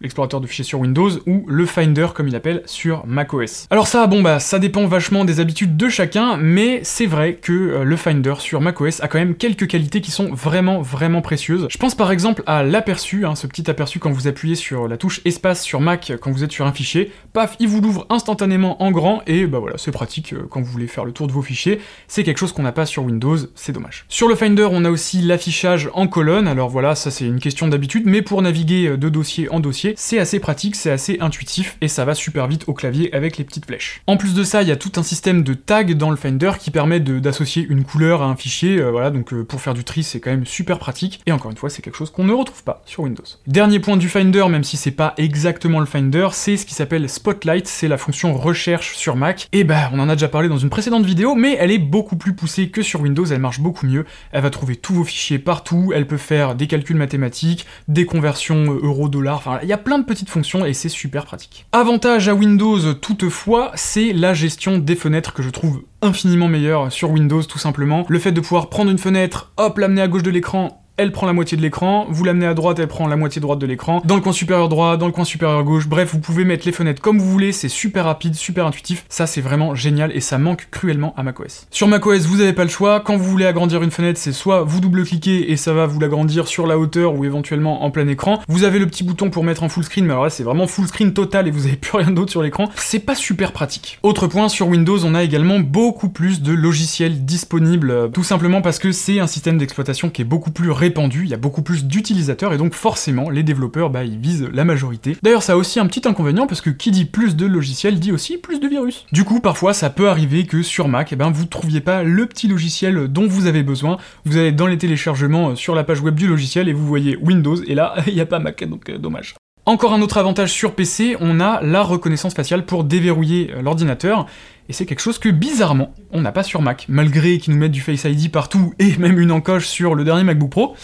L'explorateur 0.00 0.40
de 0.40 0.46
fichiers 0.46 0.64
sur 0.64 0.80
Windows, 0.80 1.10
ou 1.26 1.44
le 1.46 1.66
Finder 1.66 2.08
comme 2.14 2.28
il 2.28 2.36
appelle 2.36 2.62
sur 2.66 3.06
macOS. 3.06 3.66
Alors 3.70 3.86
ça, 3.86 4.06
bon 4.06 4.22
bah, 4.22 4.38
ça 4.40 4.58
dépend 4.58 4.86
vachement 4.86 5.24
des 5.24 5.40
habitudes 5.40 5.76
de 5.76 5.88
chacun, 5.88 6.36
mais 6.36 6.80
c'est 6.82 7.06
vrai 7.06 7.34
que 7.34 7.52
euh, 7.52 7.84
le 7.84 7.96
Finder 7.96 8.34
sur 8.38 8.60
macOS 8.60 9.00
a 9.02 9.08
quand 9.08 9.18
même 9.18 9.34
quelques 9.34 9.66
qualités 9.66 10.00
qui 10.00 10.10
sont 10.10 10.32
vraiment, 10.32 10.80
vraiment 10.80 11.20
précieuses. 11.20 11.66
Je 11.70 11.78
pense 11.78 11.94
par 11.94 12.12
exemple 12.12 12.42
à 12.46 12.62
l'aperçu, 12.62 13.26
hein, 13.26 13.34
ce 13.34 13.46
petit 13.46 13.70
aperçu 13.70 13.98
quand 13.98 14.10
vous 14.10 14.26
appuyez 14.26 14.54
sur 14.54 14.88
la 14.88 14.96
touche 14.96 15.20
espace 15.24 15.62
sur 15.62 15.80
Mac 15.80 16.12
quand 16.20 16.30
vous 16.30 16.44
êtes 16.44 16.52
sur 16.52 16.66
un 16.66 16.72
fichier, 16.72 17.12
paf, 17.32 17.56
il 17.60 17.68
vous 17.68 17.80
l'ouvre 17.80 18.06
instantanément 18.08 18.82
en 18.82 18.90
grand, 18.90 19.22
et 19.26 19.46
bah 19.46 19.58
voilà, 19.58 19.76
c'est 19.78 19.92
pratique 19.92 20.32
euh, 20.32 20.46
quand 20.48 20.60
vous 20.60 20.70
voulez 20.70 20.86
faire 20.86 21.04
le 21.04 21.12
tour 21.12 21.26
de 21.26 21.32
vos 21.32 21.42
fichiers, 21.42 21.80
c'est 22.08 22.24
quelque 22.24 22.38
chose 22.38 22.52
qu'on 22.52 22.62
n'a 22.62 22.72
pas 22.72 22.86
sur 22.86 23.04
Windows, 23.04 23.36
c'est 23.54 23.72
dommage. 23.72 24.04
Sur 24.08 24.28
le 24.28 24.34
Finder, 24.34 24.68
on 24.70 24.84
a 24.84 24.90
aussi 24.90 25.20
l'affichage 25.20 25.90
en 25.94 26.06
colonne, 26.06 26.48
alors 26.48 26.68
voilà, 26.68 26.94
ça 26.94 27.10
c'est 27.10 27.26
une 27.26 27.40
question 27.40 27.68
d'habitude, 27.68 28.04
mais 28.06 28.22
pour 28.22 28.40
naviguer 28.42 28.88
euh, 28.88 28.96
de 28.96 29.08
dossier 29.08 29.50
en 29.50 29.60
dossier, 29.60 29.89
c'est 29.96 30.18
assez 30.18 30.40
pratique, 30.40 30.76
c'est 30.76 30.90
assez 30.90 31.18
intuitif 31.20 31.76
et 31.80 31.88
ça 31.88 32.04
va 32.04 32.14
super 32.14 32.46
vite 32.46 32.64
au 32.66 32.74
clavier 32.74 33.14
avec 33.14 33.38
les 33.38 33.44
petites 33.44 33.66
flèches. 33.66 34.02
En 34.06 34.16
plus 34.16 34.34
de 34.34 34.44
ça, 34.44 34.62
il 34.62 34.68
y 34.68 34.72
a 34.72 34.76
tout 34.76 34.92
un 34.96 35.02
système 35.02 35.42
de 35.42 35.54
tags 35.54 35.84
dans 35.84 36.10
le 36.10 36.16
Finder 36.16 36.52
qui 36.58 36.70
permet 36.70 37.00
d'associer 37.00 37.66
une 37.68 37.84
couleur 37.84 38.22
à 38.22 38.26
un 38.26 38.36
fichier, 38.36 38.78
euh, 38.78 38.90
voilà, 38.90 39.10
donc 39.10 39.32
euh, 39.32 39.44
pour 39.44 39.60
faire 39.60 39.74
du 39.74 39.84
tri, 39.84 40.02
c'est 40.02 40.20
quand 40.20 40.30
même 40.30 40.46
super 40.46 40.78
pratique. 40.78 41.20
Et 41.26 41.32
encore 41.32 41.50
une 41.50 41.56
fois, 41.56 41.70
c'est 41.70 41.82
quelque 41.82 41.96
chose 41.96 42.10
qu'on 42.10 42.24
ne 42.24 42.32
retrouve 42.32 42.62
pas 42.62 42.82
sur 42.86 43.04
Windows. 43.04 43.24
Dernier 43.46 43.80
point 43.80 43.96
du 43.96 44.08
Finder, 44.08 44.44
même 44.48 44.64
si 44.64 44.76
c'est 44.76 44.90
pas 44.90 45.14
exactement 45.16 45.80
le 45.80 45.86
Finder, 45.86 46.28
c'est 46.32 46.56
ce 46.56 46.66
qui 46.66 46.74
s'appelle 46.74 47.08
Spotlight, 47.08 47.66
c'est 47.66 47.88
la 47.88 47.98
fonction 47.98 48.34
recherche 48.34 48.96
sur 48.96 49.16
Mac. 49.16 49.48
Et 49.52 49.64
bah, 49.64 49.90
on 49.92 49.98
en 50.00 50.08
a 50.08 50.14
déjà 50.14 50.28
parlé 50.28 50.48
dans 50.48 50.58
une 50.58 50.70
précédente 50.70 51.04
vidéo, 51.04 51.34
mais 51.34 51.56
elle 51.58 51.70
est 51.70 51.78
beaucoup 51.78 52.16
plus 52.16 52.34
poussée 52.34 52.70
que 52.70 52.82
sur 52.82 53.00
Windows, 53.00 53.24
elle 53.24 53.40
marche 53.40 53.60
beaucoup 53.60 53.86
mieux. 53.86 54.04
Elle 54.32 54.42
va 54.42 54.50
trouver 54.50 54.76
tous 54.76 54.94
vos 54.94 55.04
fichiers 55.04 55.38
partout, 55.38 55.92
elle 55.94 56.06
peut 56.06 56.16
faire 56.16 56.54
des 56.54 56.66
calculs 56.66 56.96
mathématiques, 56.96 57.66
des 57.88 58.04
conversions 58.04 58.72
euh, 58.72 58.80
euro-dollar, 58.82 59.36
enfin, 59.36 59.58
il 59.62 59.68
y 59.68 59.72
a 59.72 59.78
plein 59.82 59.98
de 59.98 60.04
petites 60.04 60.30
fonctions 60.30 60.64
et 60.64 60.72
c'est 60.72 60.88
super 60.88 61.24
pratique. 61.24 61.66
Avantage 61.72 62.28
à 62.28 62.34
Windows 62.34 62.94
toutefois, 62.94 63.72
c'est 63.74 64.12
la 64.12 64.34
gestion 64.34 64.78
des 64.78 64.96
fenêtres 64.96 65.32
que 65.32 65.42
je 65.42 65.50
trouve 65.50 65.82
infiniment 66.02 66.48
meilleure 66.48 66.90
sur 66.92 67.10
Windows 67.10 67.42
tout 67.42 67.58
simplement. 67.58 68.04
Le 68.08 68.18
fait 68.18 68.32
de 68.32 68.40
pouvoir 68.40 68.68
prendre 68.68 68.90
une 68.90 68.98
fenêtre, 68.98 69.52
hop, 69.56 69.78
l'amener 69.78 70.02
à 70.02 70.08
gauche 70.08 70.22
de 70.22 70.30
l'écran 70.30 70.79
elle 71.00 71.12
prend 71.12 71.26
la 71.26 71.32
moitié 71.32 71.56
de 71.56 71.62
l'écran, 71.62 72.06
vous 72.10 72.24
l'amenez 72.24 72.46
à 72.46 72.52
droite, 72.52 72.78
elle 72.78 72.86
prend 72.86 73.08
la 73.08 73.16
moitié 73.16 73.40
droite 73.40 73.58
de 73.58 73.66
l'écran, 73.66 74.02
dans 74.04 74.16
le 74.16 74.20
coin 74.20 74.32
supérieur 74.32 74.68
droit, 74.68 74.98
dans 74.98 75.06
le 75.06 75.12
coin 75.12 75.24
supérieur 75.24 75.64
gauche, 75.64 75.88
bref, 75.88 76.10
vous 76.12 76.18
pouvez 76.20 76.44
mettre 76.44 76.66
les 76.66 76.72
fenêtres 76.72 77.00
comme 77.00 77.18
vous 77.18 77.30
voulez, 77.30 77.52
c'est 77.52 77.68
super 77.70 78.04
rapide, 78.04 78.34
super 78.34 78.66
intuitif, 78.66 79.06
ça 79.08 79.26
c'est 79.26 79.40
vraiment 79.40 79.74
génial 79.74 80.14
et 80.14 80.20
ça 80.20 80.36
manque 80.36 80.68
cruellement 80.70 81.14
à 81.16 81.22
macOS. 81.22 81.66
Sur 81.70 81.88
macOS, 81.88 82.26
vous 82.26 82.36
n'avez 82.36 82.52
pas 82.52 82.64
le 82.64 82.70
choix, 82.70 83.00
quand 83.00 83.16
vous 83.16 83.24
voulez 83.24 83.46
agrandir 83.46 83.82
une 83.82 83.90
fenêtre, 83.90 84.18
c'est 84.18 84.32
soit 84.32 84.62
vous 84.62 84.80
double-cliquez 84.80 85.50
et 85.50 85.56
ça 85.56 85.72
va 85.72 85.86
vous 85.86 85.98
l'agrandir 85.98 86.46
sur 86.46 86.66
la 86.66 86.78
hauteur 86.78 87.14
ou 87.14 87.24
éventuellement 87.24 87.82
en 87.82 87.90
plein 87.90 88.06
écran, 88.08 88.40
vous 88.46 88.64
avez 88.64 88.78
le 88.78 88.86
petit 88.86 89.04
bouton 89.04 89.30
pour 89.30 89.42
mettre 89.42 89.62
en 89.62 89.70
full 89.70 89.84
screen, 89.84 90.04
mais 90.04 90.12
alors 90.12 90.24
là 90.24 90.30
c'est 90.30 90.44
vraiment 90.44 90.66
full 90.66 90.86
screen 90.86 91.14
total 91.14 91.48
et 91.48 91.50
vous 91.50 91.66
avez 91.66 91.76
plus 91.76 91.96
rien 91.96 92.10
d'autre 92.10 92.30
sur 92.30 92.42
l'écran, 92.42 92.68
c'est 92.76 92.98
pas 92.98 93.14
super 93.14 93.52
pratique. 93.52 93.98
Autre 94.02 94.26
point, 94.26 94.48
sur 94.48 94.68
Windows, 94.68 95.04
on 95.04 95.14
a 95.14 95.22
également 95.22 95.60
beaucoup 95.60 96.08
plus 96.08 96.42
de 96.42 96.52
logiciels 96.52 97.24
disponibles, 97.24 98.10
tout 98.12 98.24
simplement 98.24 98.60
parce 98.60 98.78
que 98.78 98.92
c'est 98.92 99.20
un 99.20 99.26
système 99.26 99.58
d'exploitation 99.58 100.10
qui 100.10 100.22
est 100.22 100.24
beaucoup 100.24 100.50
plus 100.50 100.70
il 100.90 101.28
y 101.28 101.34
a 101.34 101.38
beaucoup 101.38 101.62
plus 101.62 101.84
d'utilisateurs 101.84 102.52
et 102.52 102.58
donc 102.58 102.74
forcément 102.74 103.30
les 103.30 103.42
développeurs 103.42 103.90
bah 103.90 104.04
ils 104.04 104.18
visent 104.18 104.48
la 104.52 104.64
majorité. 104.64 105.16
D'ailleurs 105.22 105.42
ça 105.42 105.54
a 105.54 105.56
aussi 105.56 105.80
un 105.80 105.86
petit 105.86 106.06
inconvénient 106.06 106.46
parce 106.46 106.60
que 106.60 106.70
qui 106.70 106.90
dit 106.90 107.04
plus 107.04 107.36
de 107.36 107.46
logiciels 107.46 107.98
dit 107.98 108.12
aussi 108.12 108.38
plus 108.38 108.60
de 108.60 108.68
virus. 108.68 109.06
Du 109.12 109.24
coup 109.24 109.40
parfois 109.40 109.74
ça 109.74 109.90
peut 109.90 110.08
arriver 110.08 110.46
que 110.46 110.62
sur 110.62 110.88
Mac 110.88 111.12
eh 111.12 111.16
ben 111.16 111.30
vous 111.30 111.46
trouviez 111.46 111.80
pas 111.80 112.02
le 112.02 112.26
petit 112.26 112.48
logiciel 112.48 113.08
dont 113.08 113.26
vous 113.26 113.46
avez 113.46 113.62
besoin. 113.62 113.98
Vous 114.24 114.36
allez 114.36 114.52
dans 114.52 114.66
les 114.66 114.78
téléchargements 114.78 115.50
euh, 115.50 115.54
sur 115.54 115.74
la 115.74 115.84
page 115.84 116.00
web 116.00 116.14
du 116.14 116.26
logiciel 116.26 116.68
et 116.68 116.72
vous 116.72 116.86
voyez 116.86 117.16
Windows 117.16 117.62
et 117.66 117.74
là 117.74 117.94
il 118.06 118.14
n'y 118.14 118.20
a 118.20 118.26
pas 118.26 118.38
Mac 118.38 118.62
donc 118.64 118.88
euh, 118.88 118.98
dommage. 118.98 119.34
Encore 119.70 119.92
un 119.92 120.02
autre 120.02 120.18
avantage 120.18 120.52
sur 120.52 120.74
PC, 120.74 121.16
on 121.20 121.38
a 121.38 121.62
la 121.62 121.82
reconnaissance 121.82 122.34
faciale 122.34 122.66
pour 122.66 122.82
déverrouiller 122.82 123.52
euh, 123.52 123.62
l'ordinateur, 123.62 124.26
et 124.68 124.72
c'est 124.72 124.84
quelque 124.84 124.98
chose 124.98 125.20
que 125.20 125.28
bizarrement, 125.28 125.94
on 126.10 126.20
n'a 126.22 126.32
pas 126.32 126.42
sur 126.42 126.60
Mac, 126.60 126.86
malgré 126.88 127.38
qu'ils 127.38 127.54
nous 127.54 127.60
mettent 127.60 127.70
du 127.70 127.80
Face 127.80 128.02
ID 128.02 128.32
partout, 128.32 128.74
et 128.80 128.96
même 128.98 129.20
une 129.20 129.30
encoche 129.30 129.68
sur 129.68 129.94
le 129.94 130.02
dernier 130.02 130.24
MacBook 130.24 130.50
Pro, 130.50 130.74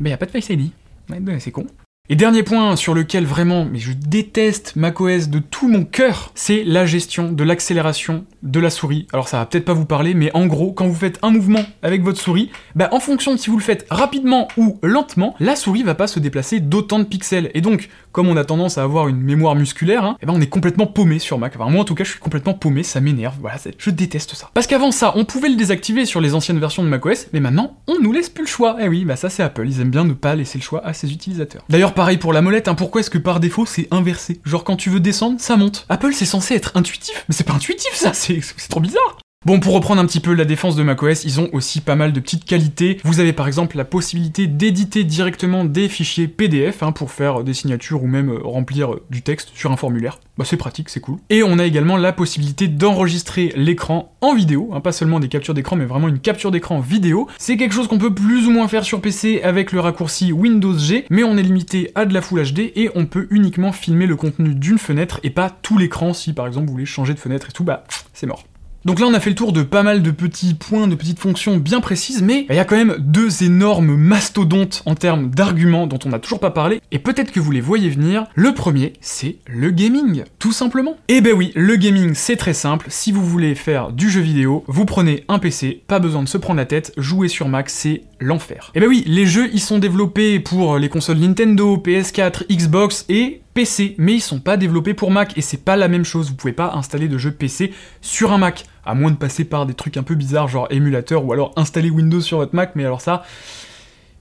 eh 0.00 0.02
ben, 0.02 0.12
a 0.12 0.16
pas 0.16 0.26
de 0.26 0.32
Face 0.32 0.48
ID. 0.48 0.72
Ouais, 1.08 1.20
c'est 1.38 1.52
con. 1.52 1.68
Et 2.08 2.14
dernier 2.14 2.44
point 2.44 2.76
sur 2.76 2.94
lequel 2.94 3.26
vraiment, 3.26 3.64
mais 3.64 3.80
je 3.80 3.90
déteste 3.92 4.76
macOS 4.76 5.28
de 5.28 5.40
tout 5.40 5.66
mon 5.66 5.84
cœur, 5.84 6.30
c'est 6.36 6.62
la 6.62 6.86
gestion 6.86 7.32
de 7.32 7.42
l'accélération 7.42 8.24
de 8.44 8.60
la 8.60 8.70
souris. 8.70 9.08
Alors 9.12 9.26
ça 9.26 9.38
va 9.38 9.46
peut-être 9.46 9.64
pas 9.64 9.72
vous 9.72 9.86
parler, 9.86 10.14
mais 10.14 10.30
en 10.32 10.46
gros, 10.46 10.72
quand 10.72 10.86
vous 10.86 10.94
faites 10.94 11.18
un 11.22 11.30
mouvement 11.30 11.64
avec 11.82 12.04
votre 12.04 12.20
souris, 12.20 12.52
bah 12.76 12.88
en 12.92 13.00
fonction 13.00 13.34
de 13.34 13.40
si 13.40 13.50
vous 13.50 13.56
le 13.56 13.62
faites 13.62 13.86
rapidement 13.90 14.46
ou 14.56 14.78
lentement, 14.84 15.34
la 15.40 15.56
souris 15.56 15.82
va 15.82 15.96
pas 15.96 16.06
se 16.06 16.20
déplacer 16.20 16.60
d'autant 16.60 17.00
de 17.00 17.04
pixels. 17.04 17.50
Et 17.54 17.60
donc, 17.60 17.88
comme 18.12 18.28
on 18.28 18.36
a 18.36 18.44
tendance 18.44 18.78
à 18.78 18.84
avoir 18.84 19.08
une 19.08 19.20
mémoire 19.20 19.56
musculaire, 19.56 20.04
hein, 20.04 20.16
eh 20.22 20.26
ben 20.26 20.32
on 20.32 20.40
est 20.40 20.46
complètement 20.46 20.86
paumé 20.86 21.18
sur 21.18 21.38
Mac. 21.38 21.58
Moi 21.58 21.66
en 21.66 21.84
tout 21.84 21.96
cas, 21.96 22.04
je 22.04 22.10
suis 22.10 22.20
complètement 22.20 22.54
paumé, 22.54 22.84
ça 22.84 23.00
m'énerve. 23.00 23.34
Je 23.78 23.90
déteste 23.90 24.36
ça. 24.36 24.50
Parce 24.54 24.68
qu'avant 24.68 24.92
ça, 24.92 25.12
on 25.16 25.24
pouvait 25.24 25.48
le 25.48 25.56
désactiver 25.56 26.04
sur 26.04 26.20
les 26.20 26.34
anciennes 26.34 26.60
versions 26.60 26.84
de 26.84 26.88
macOS, 26.88 27.26
mais 27.32 27.40
maintenant, 27.40 27.78
on 27.88 27.98
nous 28.00 28.12
laisse 28.12 28.28
plus 28.28 28.44
le 28.44 28.48
choix. 28.48 28.76
Eh 28.80 28.86
oui, 28.86 29.04
bah 29.04 29.16
ça 29.16 29.28
c'est 29.28 29.42
Apple, 29.42 29.66
ils 29.66 29.80
aiment 29.80 29.90
bien 29.90 30.04
ne 30.04 30.12
pas 30.12 30.36
laisser 30.36 30.58
le 30.58 30.62
choix 30.62 30.86
à 30.86 30.92
ses 30.92 31.12
utilisateurs. 31.12 31.64
D'ailleurs, 31.68 31.95
pareil 31.96 32.18
pour 32.18 32.34
la 32.34 32.42
molette, 32.42 32.68
hein, 32.68 32.74
pourquoi 32.74 33.00
est-ce 33.00 33.10
que 33.10 33.18
par 33.18 33.40
défaut 33.40 33.66
c'est 33.66 33.88
inversé? 33.90 34.40
Genre 34.44 34.62
quand 34.62 34.76
tu 34.76 34.90
veux 34.90 35.00
descendre, 35.00 35.40
ça 35.40 35.56
monte. 35.56 35.86
Apple 35.88 36.12
c'est 36.12 36.26
censé 36.26 36.54
être 36.54 36.76
intuitif, 36.76 37.24
mais 37.28 37.34
c'est 37.34 37.42
pas 37.42 37.54
intuitif 37.54 37.94
ça, 37.94 38.12
c'est 38.12 38.40
trop 38.68 38.80
bizarre 38.80 39.18
Bon, 39.46 39.60
pour 39.60 39.74
reprendre 39.74 40.00
un 40.00 40.06
petit 40.06 40.18
peu 40.18 40.34
la 40.34 40.44
défense 40.44 40.74
de 40.74 40.82
macOS, 40.82 41.22
ils 41.22 41.38
ont 41.38 41.48
aussi 41.52 41.80
pas 41.80 41.94
mal 41.94 42.12
de 42.12 42.18
petites 42.18 42.44
qualités. 42.44 42.98
Vous 43.04 43.20
avez 43.20 43.32
par 43.32 43.46
exemple 43.46 43.76
la 43.76 43.84
possibilité 43.84 44.48
d'éditer 44.48 45.04
directement 45.04 45.64
des 45.64 45.88
fichiers 45.88 46.26
PDF 46.26 46.82
hein, 46.82 46.90
pour 46.90 47.12
faire 47.12 47.44
des 47.44 47.54
signatures 47.54 48.02
ou 48.02 48.08
même 48.08 48.28
euh, 48.28 48.40
remplir 48.42 48.94
euh, 48.94 49.04
du 49.08 49.22
texte 49.22 49.52
sur 49.54 49.70
un 49.70 49.76
formulaire. 49.76 50.18
Bah 50.36 50.44
c'est 50.44 50.56
pratique, 50.56 50.88
c'est 50.88 50.98
cool. 50.98 51.18
Et 51.30 51.44
on 51.44 51.60
a 51.60 51.64
également 51.64 51.96
la 51.96 52.12
possibilité 52.12 52.66
d'enregistrer 52.66 53.52
l'écran 53.54 54.16
en 54.20 54.34
vidéo, 54.34 54.70
hein, 54.72 54.80
pas 54.80 54.90
seulement 54.90 55.20
des 55.20 55.28
captures 55.28 55.54
d'écran, 55.54 55.76
mais 55.76 55.84
vraiment 55.84 56.08
une 56.08 56.18
capture 56.18 56.50
d'écran 56.50 56.80
vidéo. 56.80 57.28
C'est 57.38 57.56
quelque 57.56 57.72
chose 57.72 57.86
qu'on 57.86 57.98
peut 57.98 58.12
plus 58.12 58.48
ou 58.48 58.50
moins 58.50 58.66
faire 58.66 58.82
sur 58.82 59.00
PC 59.00 59.42
avec 59.44 59.70
le 59.70 59.78
raccourci 59.78 60.32
Windows 60.32 60.76
G, 60.76 61.06
mais 61.08 61.22
on 61.22 61.36
est 61.36 61.44
limité 61.44 61.92
à 61.94 62.04
de 62.04 62.12
la 62.12 62.20
Full 62.20 62.42
HD 62.42 62.72
et 62.74 62.90
on 62.96 63.06
peut 63.06 63.28
uniquement 63.30 63.70
filmer 63.70 64.06
le 64.06 64.16
contenu 64.16 64.56
d'une 64.56 64.78
fenêtre 64.78 65.20
et 65.22 65.30
pas 65.30 65.50
tout 65.50 65.78
l'écran 65.78 66.14
si 66.14 66.32
par 66.32 66.48
exemple 66.48 66.66
vous 66.66 66.72
voulez 66.72 66.84
changer 66.84 67.14
de 67.14 67.20
fenêtre 67.20 67.50
et 67.50 67.52
tout, 67.52 67.62
bah 67.62 67.84
c'est 68.12 68.26
mort. 68.26 68.42
Donc 68.86 69.00
là, 69.00 69.06
on 69.06 69.14
a 69.14 69.18
fait 69.18 69.30
le 69.30 69.34
tour 69.36 69.52
de 69.52 69.64
pas 69.64 69.82
mal 69.82 70.00
de 70.00 70.12
petits 70.12 70.54
points, 70.54 70.86
de 70.86 70.94
petites 70.94 71.18
fonctions 71.18 71.56
bien 71.56 71.80
précises, 71.80 72.22
mais 72.22 72.46
il 72.48 72.54
y 72.54 72.60
a 72.60 72.64
quand 72.64 72.76
même 72.76 72.94
deux 73.00 73.42
énormes 73.42 73.96
mastodontes 73.96 74.84
en 74.86 74.94
termes 74.94 75.28
d'arguments 75.28 75.88
dont 75.88 75.98
on 76.04 76.10
n'a 76.10 76.20
toujours 76.20 76.38
pas 76.38 76.52
parlé, 76.52 76.80
et 76.92 77.00
peut-être 77.00 77.32
que 77.32 77.40
vous 77.40 77.50
les 77.50 77.60
voyez 77.60 77.90
venir. 77.90 78.26
Le 78.36 78.54
premier, 78.54 78.92
c'est 79.00 79.38
le 79.48 79.72
gaming, 79.72 80.22
tout 80.38 80.52
simplement. 80.52 80.96
Eh 81.08 81.20
ben 81.20 81.32
oui, 81.32 81.50
le 81.56 81.74
gaming, 81.74 82.14
c'est 82.14 82.36
très 82.36 82.54
simple. 82.54 82.86
Si 82.88 83.10
vous 83.10 83.26
voulez 83.26 83.56
faire 83.56 83.90
du 83.90 84.08
jeu 84.08 84.20
vidéo, 84.20 84.62
vous 84.68 84.84
prenez 84.84 85.24
un 85.26 85.40
PC, 85.40 85.82
pas 85.88 85.98
besoin 85.98 86.22
de 86.22 86.28
se 86.28 86.38
prendre 86.38 86.58
la 86.58 86.64
tête, 86.64 86.92
jouer 86.96 87.26
sur 87.26 87.48
Mac, 87.48 87.70
c'est 87.70 88.02
l'enfer. 88.20 88.70
Et 88.74 88.78
eh 88.78 88.80
ben 88.80 88.88
oui, 88.88 89.04
les 89.06 89.26
jeux, 89.26 89.48
ils 89.52 89.60
sont 89.60 89.78
développés 89.78 90.40
pour 90.40 90.78
les 90.78 90.88
consoles 90.88 91.18
Nintendo, 91.18 91.76
PS4, 91.76 92.44
Xbox 92.50 93.04
et 93.08 93.42
PC, 93.54 93.94
mais 93.98 94.14
ils 94.14 94.20
sont 94.20 94.40
pas 94.40 94.56
développés 94.56 94.94
pour 94.94 95.10
Mac 95.10 95.36
et 95.36 95.40
c'est 95.40 95.64
pas 95.64 95.76
la 95.76 95.88
même 95.88 96.04
chose. 96.04 96.30
Vous 96.30 96.36
pouvez 96.36 96.52
pas 96.52 96.72
installer 96.74 97.08
de 97.08 97.18
jeux 97.18 97.32
PC 97.32 97.72
sur 98.00 98.32
un 98.32 98.38
Mac, 98.38 98.64
à 98.84 98.94
moins 98.94 99.10
de 99.10 99.16
passer 99.16 99.44
par 99.44 99.66
des 99.66 99.74
trucs 99.74 99.96
un 99.96 100.02
peu 100.02 100.14
bizarres, 100.14 100.48
genre 100.48 100.66
émulateur 100.70 101.24
ou 101.24 101.32
alors 101.32 101.52
installer 101.56 101.90
Windows 101.90 102.20
sur 102.20 102.38
votre 102.38 102.54
Mac, 102.54 102.72
mais 102.74 102.84
alors 102.84 103.00
ça. 103.00 103.24